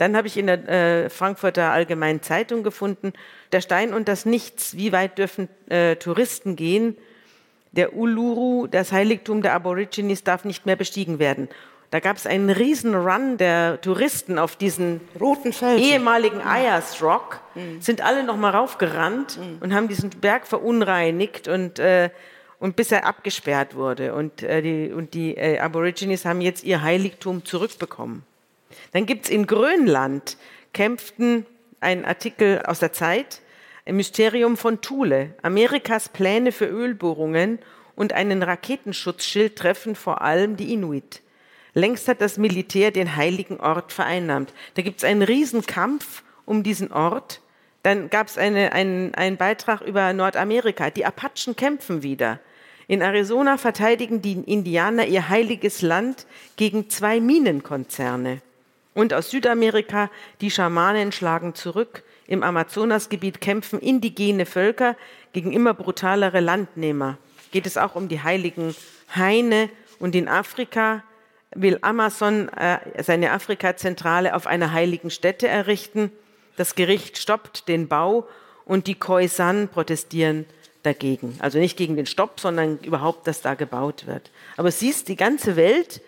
[0.00, 3.12] Dann habe ich in der äh, Frankfurter Allgemeinen Zeitung gefunden,
[3.52, 6.96] der Stein und das Nichts, wie weit dürfen äh, Touristen gehen?
[7.72, 11.50] Der Uluru, das Heiligtum der Aborigines, darf nicht mehr bestiegen werden.
[11.90, 15.84] Da gab es einen riesen Run der Touristen auf diesen roten Felsen.
[15.84, 16.40] ehemaligen.
[16.40, 17.82] Ayers Rock, mhm.
[17.82, 19.58] sind alle noch mal raufgerannt mhm.
[19.60, 22.08] und haben diesen Berg verunreinigt und äh,
[22.58, 26.80] und bis er abgesperrt wurde und äh, die und die äh, Aborigines haben jetzt ihr
[26.80, 28.22] Heiligtum zurückbekommen.
[28.92, 30.36] Dann gibt es in Grönland,
[30.72, 31.46] kämpften
[31.80, 33.40] ein Artikel aus der Zeit,
[33.86, 37.58] ein Mysterium von Thule, Amerikas Pläne für Ölbohrungen
[37.96, 41.22] und einen Raketenschutzschild treffen vor allem die Inuit.
[41.74, 44.52] Längst hat das Militär den heiligen Ort vereinnahmt.
[44.74, 47.40] Da gibt es einen Riesenkampf um diesen Ort.
[47.82, 50.90] Dann gab es eine, einen, einen Beitrag über Nordamerika.
[50.90, 52.40] Die Apachen kämpfen wieder.
[52.88, 56.26] In Arizona verteidigen die Indianer ihr heiliges Land
[56.56, 58.42] gegen zwei Minenkonzerne.
[58.94, 62.02] Und aus Südamerika, die Schamanen schlagen zurück.
[62.26, 64.96] Im Amazonasgebiet kämpfen indigene Völker
[65.32, 67.18] gegen immer brutalere Landnehmer.
[67.52, 68.74] Geht es auch um die heiligen
[69.14, 69.70] Haine.
[69.98, 71.02] Und in Afrika
[71.54, 76.12] will Amazon äh, seine Afrika-Zentrale auf einer heiligen Stätte errichten.
[76.56, 78.28] Das Gericht stoppt den Bau
[78.64, 80.46] und die Khoisan protestieren
[80.82, 81.36] dagegen.
[81.40, 84.30] Also nicht gegen den Stopp, sondern überhaupt, dass da gebaut wird.
[84.56, 86.00] Aber siehst, die ganze Welt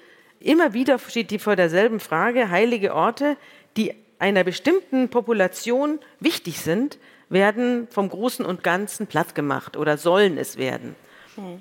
[0.42, 3.36] Immer wieder steht die vor derselben Frage, heilige Orte,
[3.76, 10.38] die einer bestimmten Population wichtig sind, werden vom Großen und Ganzen platt gemacht oder sollen
[10.38, 10.94] es werden.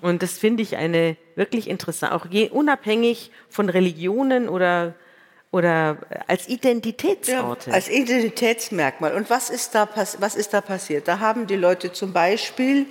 [0.01, 4.95] Und das finde ich eine wirklich interessant, auch je, unabhängig von Religionen oder,
[5.49, 7.69] oder als Identitätsorte.
[7.69, 9.15] Ja, als Identitätsmerkmal.
[9.15, 11.07] Und was ist, da, was ist da passiert?
[11.07, 12.85] Da haben die Leute zum Beispiel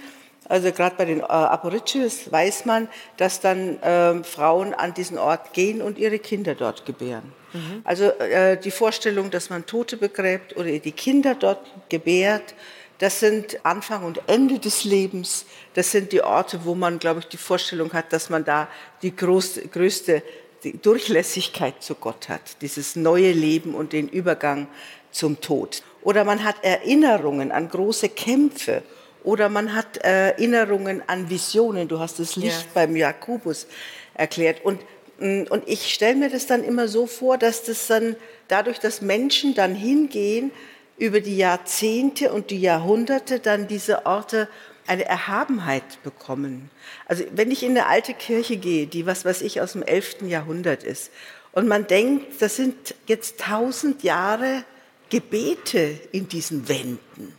[0.48, 5.52] also gerade bei den äh, Aborigines weiß man, dass dann äh, Frauen an diesen Ort
[5.52, 7.32] gehen und ihre Kinder dort gebären.
[7.52, 7.82] Mhm.
[7.84, 12.54] Also äh, die Vorstellung, dass man Tote begräbt oder die Kinder dort gebärt,
[12.98, 15.46] das sind Anfang und Ende des Lebens.
[15.72, 18.68] Das sind die Orte, wo man, glaube ich, die Vorstellung hat, dass man da
[19.02, 20.22] die groß, größte
[20.64, 24.68] die Durchlässigkeit zu Gott hat, dieses neue Leben und den Übergang
[25.10, 25.82] zum Tod.
[26.02, 28.82] Oder man hat Erinnerungen an große Kämpfe
[29.24, 31.88] oder man hat äh, Erinnerungen an Visionen.
[31.88, 32.70] Du hast das Licht ja.
[32.74, 33.66] beim Jakobus
[34.14, 34.64] erklärt.
[34.64, 34.80] Und,
[35.18, 38.16] mm, und ich stelle mir das dann immer so vor, dass das dann
[38.48, 40.50] dadurch, dass Menschen dann hingehen,
[40.96, 44.48] über die Jahrzehnte und die Jahrhunderte dann diese Orte
[44.86, 46.70] eine Erhabenheit bekommen.
[47.06, 50.22] Also wenn ich in eine alte Kirche gehe, die was weiß ich aus dem 11.
[50.22, 51.10] Jahrhundert ist,
[51.52, 54.64] und man denkt, das sind jetzt tausend Jahre
[55.08, 57.34] Gebete in diesen Wänden.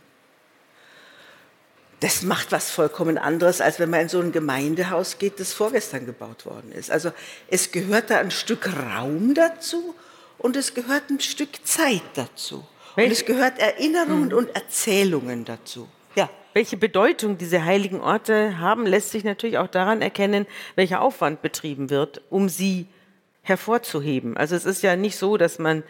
[2.02, 6.04] Das macht was vollkommen anderes, als wenn man in so ein Gemeindehaus geht, das vorgestern
[6.04, 6.90] gebaut worden ist.
[6.90, 7.12] Also
[7.46, 9.94] es gehört da ein Stück Raum dazu
[10.38, 12.66] und es gehört ein Stück Zeit dazu.
[12.96, 14.36] Und es gehört Erinnerungen hm.
[14.36, 15.86] und Erzählungen dazu.
[16.16, 16.28] Ja.
[16.54, 21.88] Welche Bedeutung diese heiligen Orte haben, lässt sich natürlich auch daran erkennen, welcher Aufwand betrieben
[21.88, 22.88] wird, um sie
[23.42, 24.36] hervorzuheben.
[24.36, 25.84] Also es ist ja nicht so, dass man,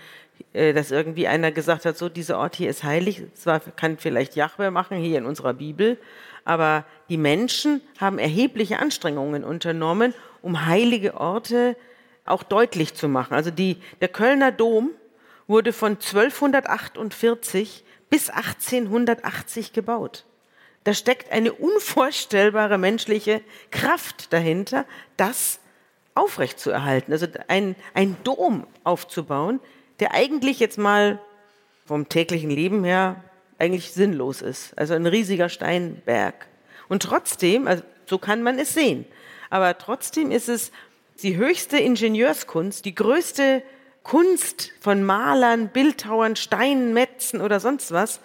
[0.52, 3.22] dass irgendwie einer gesagt hat, so dieser Ort hier ist heilig.
[3.34, 5.98] Zwar kann vielleicht Jahwe machen hier in unserer Bibel,
[6.44, 11.76] aber die Menschen haben erhebliche Anstrengungen unternommen, um heilige Orte
[12.24, 13.34] auch deutlich zu machen.
[13.34, 14.90] Also die, der Kölner Dom
[15.46, 20.24] wurde von 1248 bis 1880 gebaut.
[20.84, 24.84] Da steckt eine unvorstellbare menschliche Kraft dahinter,
[25.16, 25.60] das
[26.14, 27.12] aufrechtzuerhalten.
[27.12, 29.60] Also ein, ein Dom aufzubauen,
[30.02, 31.20] der eigentlich jetzt mal
[31.84, 33.22] vom täglichen Leben her
[33.60, 34.76] eigentlich sinnlos ist.
[34.76, 36.48] Also ein riesiger Steinberg.
[36.88, 39.04] Und trotzdem, also so kann man es sehen,
[39.48, 40.72] aber trotzdem ist es
[41.22, 43.62] die höchste Ingenieurskunst, die größte
[44.02, 48.18] Kunst von Malern, Bildhauern, Steinmetzen oder sonst was,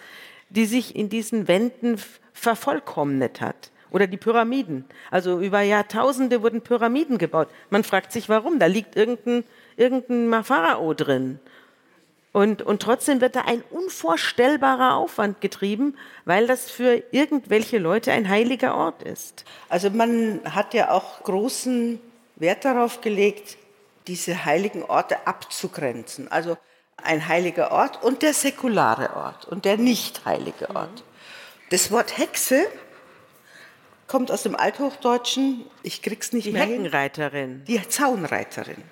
[0.48, 1.96] die sich in diesen Wänden
[2.32, 3.70] vervollkommnet hat.
[3.92, 4.84] Oder die Pyramiden.
[5.12, 7.48] Also über Jahrtausende wurden Pyramiden gebaut.
[7.70, 8.58] Man fragt sich, warum.
[8.58, 9.44] Da liegt irgendein,
[9.76, 11.38] irgendein Pharao drin.
[12.38, 18.28] Und, und trotzdem wird da ein unvorstellbarer Aufwand getrieben, weil das für irgendwelche Leute ein
[18.28, 19.44] heiliger Ort ist.
[19.68, 21.98] Also man hat ja auch großen
[22.36, 23.56] Wert darauf gelegt,
[24.06, 26.30] diese heiligen Orte abzugrenzen.
[26.30, 26.56] Also
[26.96, 31.02] ein heiliger Ort und der säkulare Ort und der nicht heilige Ort.
[31.70, 32.68] Das Wort Hexe
[34.06, 37.50] kommt aus dem Althochdeutschen, ich krieg's nicht die mehr Heckenreiterin.
[37.50, 37.64] Hin.
[37.66, 38.84] Die Zaunreiterin.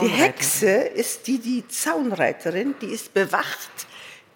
[0.00, 3.86] Die Hexe ist die, die Zaunreiterin, die ist bewacht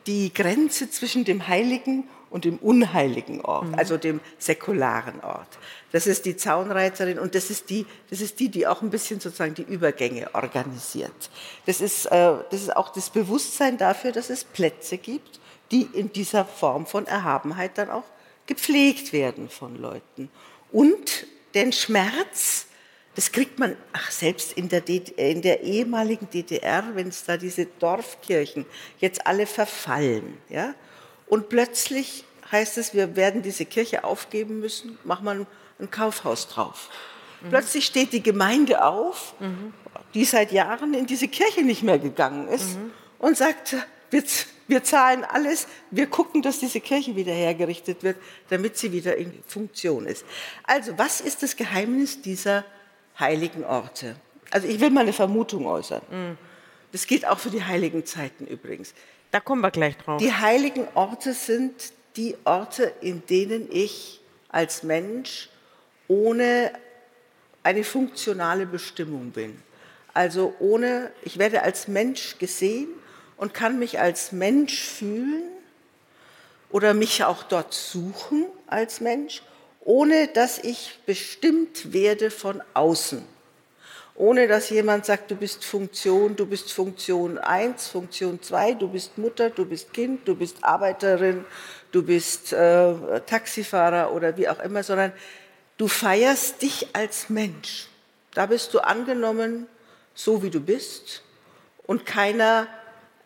[0.06, 3.74] die Grenze zwischen dem heiligen und dem unheiligen Ort, mhm.
[3.74, 5.58] also dem säkularen Ort.
[5.92, 9.20] Das ist die Zaunreiterin und das ist die, das ist die, die auch ein bisschen
[9.20, 11.30] sozusagen die Übergänge organisiert.
[11.66, 15.40] Das ist, äh, das ist auch das Bewusstsein dafür, dass es Plätze gibt,
[15.72, 18.04] die in dieser Form von Erhabenheit dann auch
[18.46, 20.30] gepflegt werden von Leuten.
[20.72, 22.66] Und den Schmerz,
[23.14, 27.66] das kriegt man ach, selbst in der, in der ehemaligen DDR, wenn es da diese
[27.66, 28.66] Dorfkirchen
[28.98, 30.74] jetzt alle verfallen, ja,
[31.26, 35.46] und plötzlich heißt es, wir werden diese Kirche aufgeben müssen, machen wir
[35.78, 36.88] ein Kaufhaus drauf.
[37.40, 37.50] Mhm.
[37.50, 39.72] Plötzlich steht die Gemeinde auf, mhm.
[40.14, 42.90] die seit Jahren in diese Kirche nicht mehr gegangen ist, mhm.
[43.18, 43.76] und sagt,
[44.10, 44.24] wir,
[44.66, 48.16] wir zahlen alles, wir gucken, dass diese Kirche wieder hergerichtet wird,
[48.48, 50.24] damit sie wieder in Funktion ist.
[50.64, 52.64] Also, was ist das Geheimnis dieser
[53.20, 54.16] heiligen Orte?
[54.50, 56.02] Also, ich will mal eine Vermutung äußern.
[56.10, 56.38] Mhm.
[56.92, 58.94] Das gilt auch für die heiligen Zeiten übrigens.
[59.30, 60.20] Da kommen wir gleich drauf.
[60.20, 61.72] Die heiligen Orte sind
[62.16, 65.48] die Orte, in denen ich als Mensch
[66.08, 66.72] ohne
[67.62, 69.62] eine funktionale Bestimmung bin.
[70.12, 72.88] Also ohne, ich werde als Mensch gesehen
[73.36, 75.44] und kann mich als Mensch fühlen
[76.70, 79.42] oder mich auch dort suchen als Mensch,
[79.90, 83.24] ohne dass ich bestimmt werde von außen
[84.14, 89.16] ohne dass jemand sagt, du bist Funktion, du bist Funktion 1, Funktion 2, du bist
[89.16, 91.46] Mutter, du bist Kind, du bist Arbeiterin,
[91.90, 95.12] du bist äh, Taxifahrer oder wie auch immer, sondern
[95.78, 97.88] du feierst dich als Mensch.
[98.34, 99.66] Da bist du angenommen,
[100.14, 101.22] so wie du bist
[101.86, 102.66] und keiner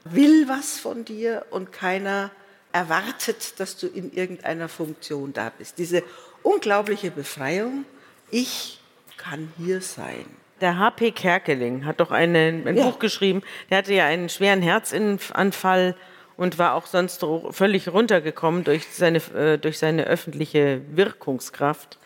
[0.05, 2.31] will was von dir und keiner
[2.71, 5.79] erwartet, dass du in irgendeiner Funktion da bist.
[5.79, 6.05] Diese
[6.45, 7.85] unglaubliche Befreiung,
[8.31, 8.79] ich
[9.17, 10.25] kann hier sein.
[10.61, 11.11] Der H.P.
[11.11, 12.85] Kerkeling hat doch eine, ein ja.
[12.85, 13.43] Buch geschrieben.
[13.71, 15.97] Der hatte ja einen schweren Herzanfall
[16.37, 21.99] und war auch sonst völlig runtergekommen durch seine, äh, durch seine öffentliche Wirkungskraft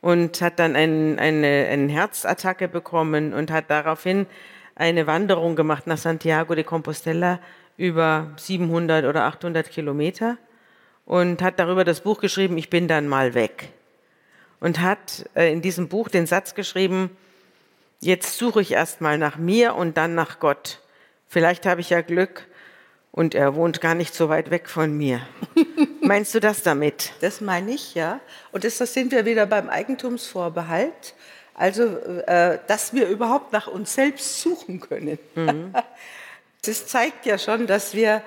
[0.00, 4.26] und hat dann ein, eine, eine Herzattacke bekommen und hat daraufhin
[4.74, 7.40] eine Wanderung gemacht nach Santiago de Compostela
[7.76, 10.36] über 700 oder 800 Kilometer
[11.08, 13.70] und hat darüber das Buch geschrieben, ich bin dann mal weg.
[14.60, 17.10] Und hat äh, in diesem Buch den Satz geschrieben,
[18.00, 20.80] Jetzt suche ich erstmal nach mir und dann nach Gott.
[21.26, 22.46] Vielleicht habe ich ja Glück
[23.10, 25.20] und er wohnt gar nicht so weit weg von mir.
[26.00, 27.12] Meinst du das damit?
[27.20, 28.20] Das meine ich, ja.
[28.52, 31.14] Und das, das sind wir wieder beim Eigentumsvorbehalt.
[31.54, 35.18] Also, äh, dass wir überhaupt nach uns selbst suchen können.
[35.34, 35.74] Mhm.
[36.62, 38.20] Das zeigt ja schon, dass wir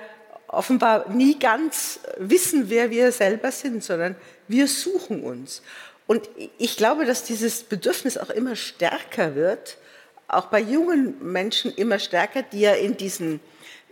[0.52, 4.14] offenbar nie ganz wissen, wer wir selber sind, sondern
[4.46, 5.62] wir suchen uns.
[6.06, 9.78] Und ich glaube, dass dieses Bedürfnis auch immer stärker wird,
[10.28, 13.40] auch bei jungen Menschen immer stärker, die ja in diesen,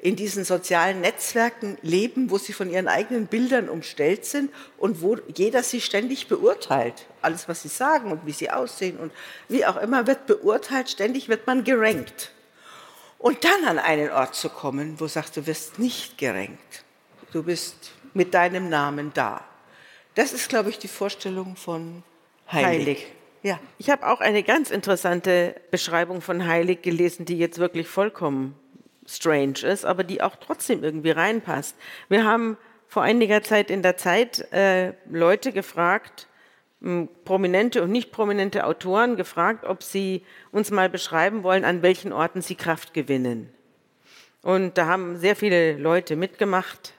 [0.03, 5.17] in diesen sozialen Netzwerken leben, wo sie von ihren eigenen Bildern umstellt sind und wo
[5.35, 7.07] jeder sie ständig beurteilt.
[7.23, 9.13] Alles, was sie sagen und wie sie aussehen und
[9.49, 12.33] wie auch immer, wird beurteilt, ständig wird man gerankt.
[13.21, 16.85] Und dann an einen Ort zu kommen, wo sagst du wirst nicht gerankt.
[17.33, 19.45] Du bist mit deinem Namen da.
[20.15, 22.03] Das ist, glaube ich, die Vorstellung von
[22.51, 22.67] heilig.
[22.67, 23.07] heilig.
[23.43, 23.61] Ja.
[23.77, 28.59] Ich habe auch eine ganz interessante Beschreibung von heilig gelesen, die jetzt wirklich vollkommen
[29.07, 31.77] strange ist, aber die auch trotzdem irgendwie reinpasst.
[32.09, 32.57] Wir haben
[32.89, 36.27] vor einiger Zeit in der Zeit äh, Leute gefragt,
[37.25, 42.41] prominente und nicht prominente Autoren gefragt, ob sie uns mal beschreiben wollen, an welchen Orten
[42.41, 43.53] sie Kraft gewinnen.
[44.43, 46.95] Und da haben sehr viele Leute mitgemacht,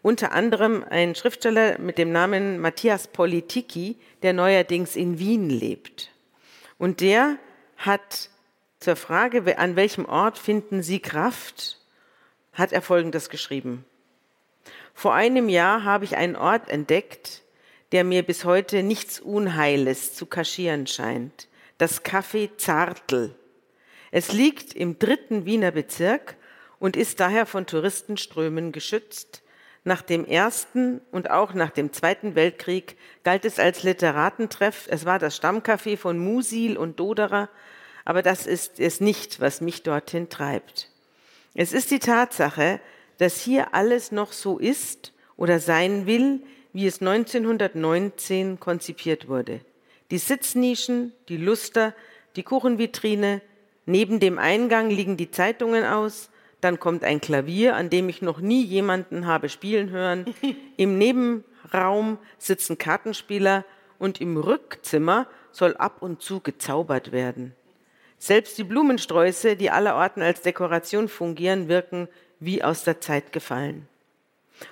[0.00, 6.10] unter anderem ein Schriftsteller mit dem Namen Matthias Politiki, der neuerdings in Wien lebt.
[6.78, 7.36] Und der
[7.76, 8.30] hat
[8.80, 11.80] zur Frage, an welchem Ort finden Sie Kraft,
[12.52, 13.84] hat er Folgendes geschrieben.
[14.92, 17.43] Vor einem Jahr habe ich einen Ort entdeckt,
[17.94, 21.46] der mir bis heute nichts Unheiles zu kaschieren scheint.
[21.78, 23.36] Das Café Zartl.
[24.10, 26.34] Es liegt im dritten Wiener Bezirk
[26.80, 29.42] und ist daher von Touristenströmen geschützt.
[29.84, 34.88] Nach dem Ersten und auch nach dem Zweiten Weltkrieg galt es als Literatentreff.
[34.90, 37.48] Es war das Stammcafé von Musil und Doderer,
[38.04, 40.90] aber das ist es nicht, was mich dorthin treibt.
[41.54, 42.80] Es ist die Tatsache,
[43.18, 46.42] dass hier alles noch so ist oder sein will,
[46.74, 49.60] wie es 1919 konzipiert wurde.
[50.10, 51.94] Die Sitznischen, die Luster,
[52.36, 53.40] die Kuchenvitrine,
[53.86, 58.40] neben dem Eingang liegen die Zeitungen aus, dann kommt ein Klavier, an dem ich noch
[58.40, 60.26] nie jemanden habe spielen hören.
[60.76, 63.64] Im Nebenraum sitzen Kartenspieler
[63.98, 67.54] und im Rückzimmer soll ab und zu gezaubert werden.
[68.18, 72.08] Selbst die Blumensträuße, die allerorten als Dekoration fungieren, wirken
[72.40, 73.86] wie aus der Zeit gefallen.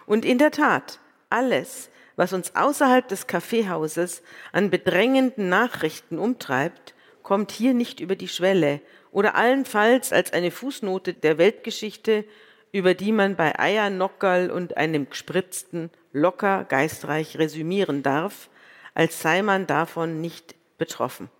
[0.07, 4.22] Und in der Tat, alles, was uns außerhalb des Kaffeehauses
[4.53, 11.14] an bedrängenden Nachrichten umtreibt, kommt hier nicht über die Schwelle oder allenfalls als eine Fußnote
[11.14, 12.25] der Weltgeschichte,
[12.72, 18.48] über die man bei Eiernockerl und einem gespritzten locker geistreich resümieren darf,
[18.94, 21.31] als sei man davon nicht betroffen.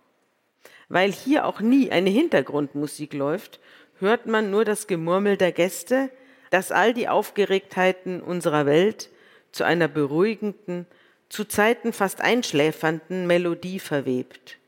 [0.89, 3.59] Weil hier auch nie eine Hintergrundmusik läuft,
[3.99, 6.09] hört man nur das Gemurmel der Gäste,
[6.49, 9.09] das all die Aufgeregtheiten unserer Welt
[9.53, 10.85] zu einer beruhigenden,
[11.29, 14.59] zu Zeiten fast einschläfernden Melodie verwebt.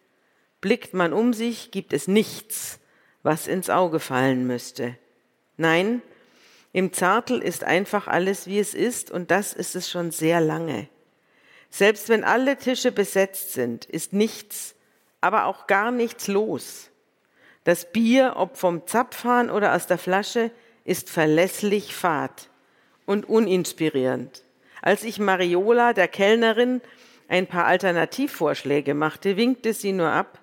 [0.61, 2.79] Blickt man um sich, gibt es nichts,
[3.23, 4.97] was ins Auge fallen müsste.
[5.57, 6.01] Nein,
[6.71, 10.87] im Zartel ist einfach alles, wie es ist, und das ist es schon sehr lange.
[11.69, 14.75] Selbst wenn alle Tische besetzt sind, ist nichts,
[15.21, 16.89] aber auch gar nichts los.
[17.63, 20.51] Das Bier, ob vom Zapfhahn oder aus der Flasche,
[20.83, 22.49] ist verlässlich fad
[23.05, 24.44] und uninspirierend.
[24.81, 26.81] Als ich Mariola, der Kellnerin,
[27.27, 30.39] ein paar Alternativvorschläge machte, winkte sie nur ab.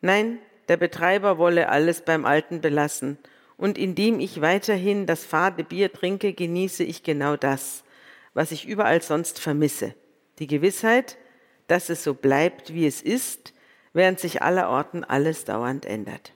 [0.00, 3.18] Nein, der Betreiber wolle alles beim Alten belassen.
[3.56, 7.84] Und indem ich weiterhin das fade Bier trinke, genieße ich genau das,
[8.32, 9.94] was ich überall sonst vermisse.
[10.40, 11.16] Die Gewissheit,
[11.68, 13.52] dass es so bleibt, wie es ist,
[13.92, 16.32] während sich allerorten alles dauernd ändert.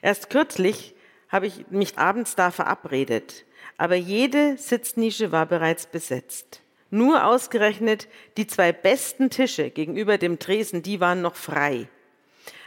[0.00, 0.94] Erst kürzlich
[1.28, 3.44] habe ich mich abends da verabredet,
[3.82, 6.60] aber jede Sitznische war bereits besetzt.
[6.90, 11.88] Nur ausgerechnet die zwei besten Tische gegenüber dem Tresen, die waren noch frei.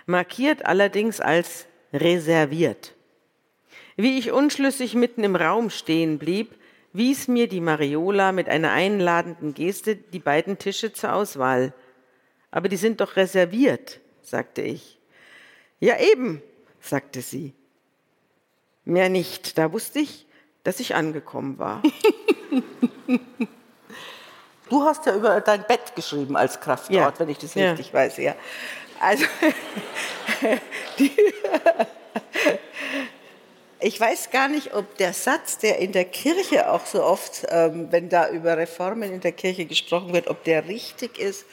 [0.08, 2.96] Markiert allerdings als reserviert.
[3.96, 6.54] Wie ich unschlüssig mitten im Raum stehen blieb,
[6.92, 11.74] wies mir die Mariola mit einer einladenden Geste die beiden Tische zur Auswahl.
[12.52, 15.00] Aber die sind doch reserviert, sagte ich.
[15.80, 16.42] Ja eben,
[16.82, 17.54] sagte sie.
[18.84, 20.25] Mehr nicht, da wusste ich,
[20.66, 21.82] dass ich angekommen war.
[24.68, 27.14] Du hast ja über dein Bett geschrieben als Kraftort, ja.
[27.20, 27.70] wenn ich das ja.
[27.70, 28.18] richtig weiß.
[28.18, 28.34] Ja.
[29.00, 29.24] Also,
[33.80, 37.92] ich weiß gar nicht, ob der Satz, der in der Kirche auch so oft, ähm,
[37.92, 41.46] wenn da über Reformen in der Kirche gesprochen wird, ob der richtig ist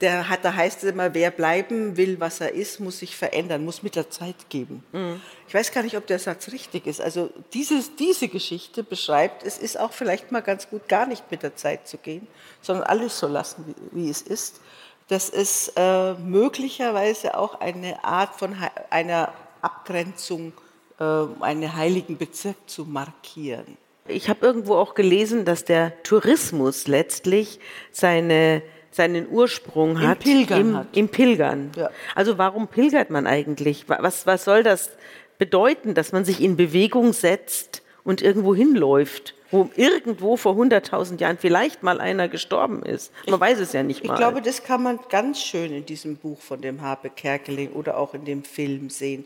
[0.00, 3.64] der hat, da heißt es immer, wer bleiben will, was er ist, muss sich verändern,
[3.64, 4.84] muss mit der Zeit geben.
[4.92, 5.20] Mhm.
[5.48, 7.00] Ich weiß gar nicht, ob der Satz richtig ist.
[7.00, 11.42] Also dieses, diese Geschichte beschreibt, es ist auch vielleicht mal ganz gut, gar nicht mit
[11.42, 12.28] der Zeit zu gehen,
[12.60, 14.60] sondern alles so lassen, wie, wie es ist.
[15.08, 18.54] Das ist äh, möglicherweise auch eine Art von
[18.90, 19.32] einer
[19.62, 20.52] Abgrenzung,
[21.00, 21.04] äh,
[21.40, 23.78] einen heiligen Bezirk zu markieren.
[24.06, 27.58] Ich habe irgendwo auch gelesen, dass der Tourismus letztlich
[27.90, 28.62] seine
[28.98, 30.26] seinen Ursprung hat.
[30.26, 30.60] Im Pilgern.
[30.60, 30.86] Im, hat.
[30.92, 31.70] im Pilgern.
[31.76, 31.90] Ja.
[32.14, 33.88] Also warum pilgert man eigentlich?
[33.88, 34.90] Was, was soll das
[35.38, 39.34] bedeuten, dass man sich in Bewegung setzt und irgendwo hinläuft?
[39.50, 43.14] wo irgendwo vor 100.000 Jahren vielleicht mal einer gestorben ist.
[43.24, 44.12] Man ich, weiß es ja nicht mal.
[44.12, 47.96] Ich glaube, das kann man ganz schön in diesem Buch von dem Habe Kerkeling oder
[47.96, 49.24] auch in dem Film sehen,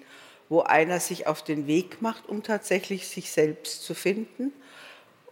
[0.48, 4.52] wo einer sich auf den Weg macht, um tatsächlich sich selbst zu finden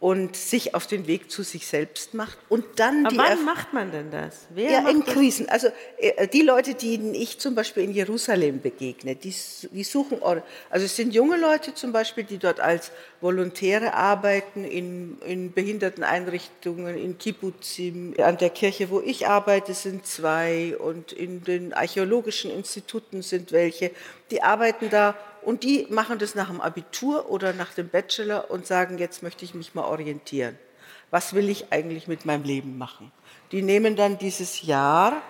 [0.00, 3.74] und sich auf den Weg zu sich selbst macht und dann Aber die wann macht
[3.74, 4.46] man denn das?
[4.48, 5.46] Wer ja, in Krisen.
[5.50, 9.34] Also äh, die Leute, denen ich zum Beispiel in Jerusalem begegne, die,
[9.70, 15.18] die suchen, also es sind junge Leute zum Beispiel, die dort als Volontäre arbeiten in,
[15.26, 21.74] in Behinderteneinrichtungen, in Kibbutzim, an der Kirche, wo ich arbeite, sind zwei und in den
[21.74, 23.90] archäologischen Instituten sind welche.
[24.30, 28.66] Die arbeiten da und die machen das nach dem Abitur oder nach dem Bachelor und
[28.66, 30.58] sagen, jetzt möchte ich mich mal orientieren.
[31.10, 33.10] Was will ich eigentlich mit meinem Leben machen?
[33.52, 35.22] Die nehmen dann dieses Jahr,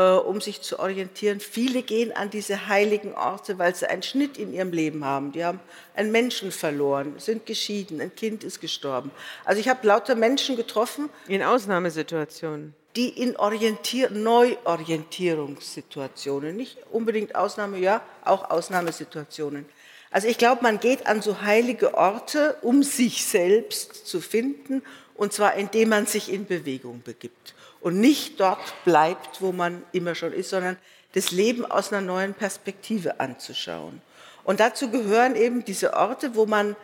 [0.00, 1.40] um sich zu orientieren.
[1.40, 5.32] Viele gehen an diese heiligen Orte, weil sie einen Schnitt in ihrem Leben haben.
[5.32, 5.60] Die haben
[5.94, 9.10] einen Menschen verloren, sind geschieden, ein Kind ist gestorben.
[9.44, 11.08] Also ich habe lauter Menschen getroffen.
[11.28, 19.66] In Ausnahmesituationen die in Orientier Neuorientierungssituationen, nicht unbedingt Ausnahme, ja, auch Ausnahmesituationen.
[20.10, 24.82] Also ich glaube, man geht an so heilige Orte, um sich selbst zu finden,
[25.14, 27.54] und zwar indem man sich in Bewegung begibt
[27.86, 30.76] und nicht dort bleibt, wo man immer schon ist, sondern
[31.12, 34.02] das Leben aus einer neuen Perspektive anzuschauen.
[34.42, 36.74] Und dazu gehören eben diese Orte, wo man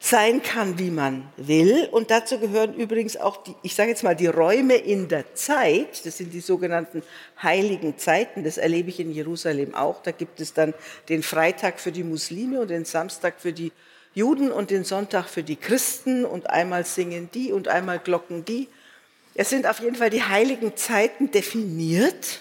[0.00, 1.88] sein kann, wie man will.
[1.92, 6.04] Und dazu gehören übrigens auch die, ich sage jetzt mal, die Räume in der Zeit.
[6.04, 7.04] Das sind die sogenannten
[7.40, 8.42] heiligen Zeiten.
[8.42, 10.02] Das erlebe ich in Jerusalem auch.
[10.02, 10.74] Da gibt es dann
[11.08, 13.70] den Freitag für die Muslime und den Samstag für die
[14.14, 16.24] Juden und den Sonntag für die Christen.
[16.24, 18.66] Und einmal singen die und einmal glocken die.
[19.38, 22.40] Es sind auf jeden Fall die heiligen Zeiten definiert.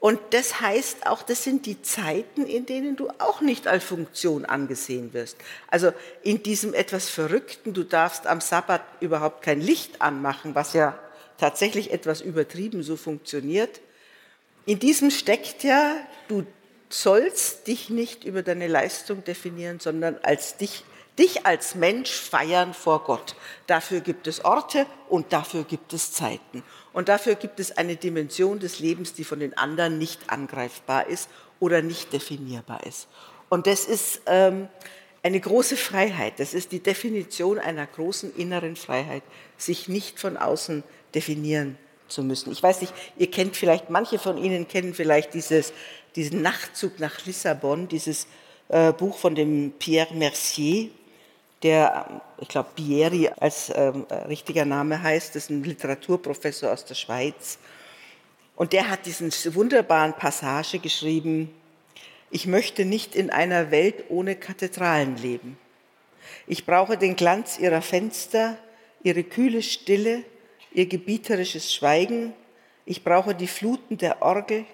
[0.00, 4.44] Und das heißt auch, das sind die Zeiten, in denen du auch nicht als Funktion
[4.44, 5.36] angesehen wirst.
[5.68, 5.92] Also
[6.24, 10.98] in diesem etwas Verrückten, du darfst am Sabbat überhaupt kein Licht anmachen, was ja
[11.38, 13.80] tatsächlich etwas übertrieben so funktioniert.
[14.66, 15.94] In diesem steckt ja,
[16.26, 16.44] du
[16.88, 20.82] sollst dich nicht über deine Leistung definieren, sondern als dich,
[21.18, 23.36] dich als Mensch feiern vor Gott.
[23.66, 26.62] Dafür gibt es Orte und dafür gibt es Zeiten.
[26.92, 31.28] Und dafür gibt es eine Dimension des Lebens, die von den anderen nicht angreifbar ist
[31.60, 33.08] oder nicht definierbar ist.
[33.48, 34.68] Und das ist ähm,
[35.22, 36.34] eine große Freiheit.
[36.38, 39.22] Das ist die Definition einer großen inneren Freiheit,
[39.56, 40.82] sich nicht von außen
[41.14, 42.52] definieren zu müssen.
[42.52, 45.72] Ich weiß nicht, ihr kennt vielleicht, manche von Ihnen kennen vielleicht dieses,
[46.16, 48.26] diesen Nachtzug nach Lissabon, dieses
[48.68, 50.90] äh, Buch von dem Pierre Mercier,
[51.62, 57.58] der, ich glaube, Bieri als ähm, richtiger Name heißt, ist ein Literaturprofessor aus der Schweiz.
[58.56, 61.54] Und der hat diesen wunderbaren Passage geschrieben,
[62.30, 65.58] ich möchte nicht in einer Welt ohne Kathedralen leben.
[66.46, 68.56] Ich brauche den Glanz ihrer Fenster,
[69.02, 70.24] ihre kühle Stille,
[70.72, 72.32] ihr gebieterisches Schweigen.
[72.86, 74.64] Ich brauche die Fluten der Orgel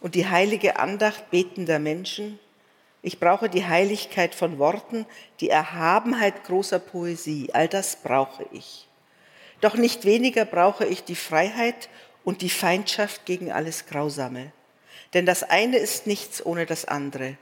[0.00, 2.38] und die heilige Andacht betender Menschen.
[3.06, 5.04] Ich brauche die Heiligkeit von Worten,
[5.40, 7.50] die Erhabenheit großer Poesie.
[7.52, 8.88] All das brauche ich.
[9.60, 11.90] Doch nicht weniger brauche ich die Freiheit
[12.24, 14.52] und die Feindschaft gegen alles Grausame.
[15.12, 17.36] Denn das eine ist nichts ohne das andere.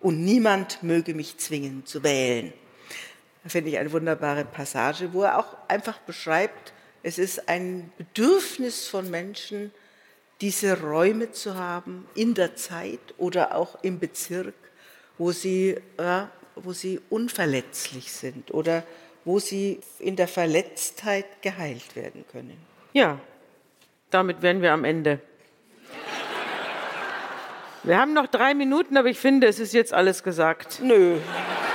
[0.00, 2.54] Und niemand möge mich zwingen zu wählen.
[3.44, 8.88] Da finde ich eine wunderbare Passage, wo er auch einfach beschreibt, es ist ein Bedürfnis
[8.88, 9.72] von Menschen,
[10.40, 14.54] diese Räume zu haben in der Zeit oder auch im Bezirk,
[15.18, 16.22] wo sie, äh,
[16.56, 18.82] wo sie unverletzlich sind oder
[19.24, 22.58] wo sie in der Verletztheit geheilt werden können.
[22.92, 23.18] Ja,
[24.10, 25.20] damit wären wir am Ende.
[27.84, 30.78] Wir haben noch drei Minuten, aber ich finde, es ist jetzt alles gesagt.
[30.80, 31.18] Nö.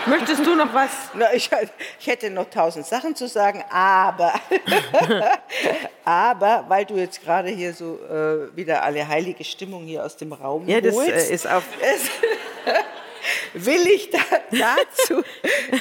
[0.05, 0.89] Möchtest du noch was?
[1.15, 1.49] Na, ich,
[1.99, 4.33] ich, hätte noch tausend Sachen zu sagen, aber,
[6.05, 10.31] aber weil du jetzt gerade hier so äh, wieder alle heilige Stimmung hier aus dem
[10.31, 11.63] Raum ja, das holst, äh, ist auf.
[13.53, 14.19] Will ich da,
[14.51, 15.23] dazu,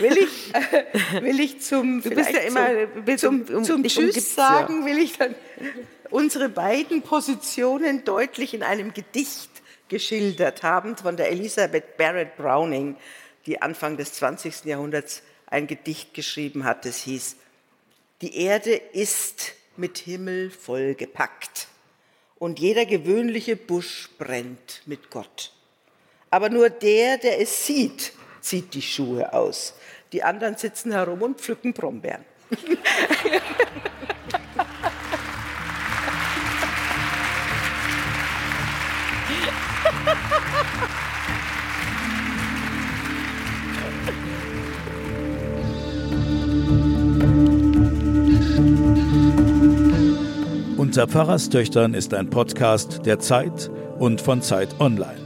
[0.01, 4.99] will ich, will ich zum, du bist ja immer zum, zum, zum Tschüss sagen, will
[4.99, 5.35] ich dann
[6.11, 9.51] unsere beiden Positionen deutlich in einem Gedicht
[9.89, 12.97] geschildert haben von der Elisabeth Barrett Browning,
[13.47, 14.65] die Anfang des 20.
[14.65, 17.37] Jahrhunderts ein Gedicht geschrieben hat, das hieß,
[18.21, 21.69] die Erde ist mit Himmel vollgepackt
[22.39, 25.53] und jeder gewöhnliche Busch brennt mit Gott.
[26.37, 28.13] Aber nur der, der es sieht,
[28.43, 29.73] zieht die Schuhe aus.
[30.13, 32.27] Die anderen sitzen herum und pflücken Brombeeren.
[50.77, 55.26] Unter Pfarrerstöchtern ist ein Podcast der Zeit und von Zeit Online.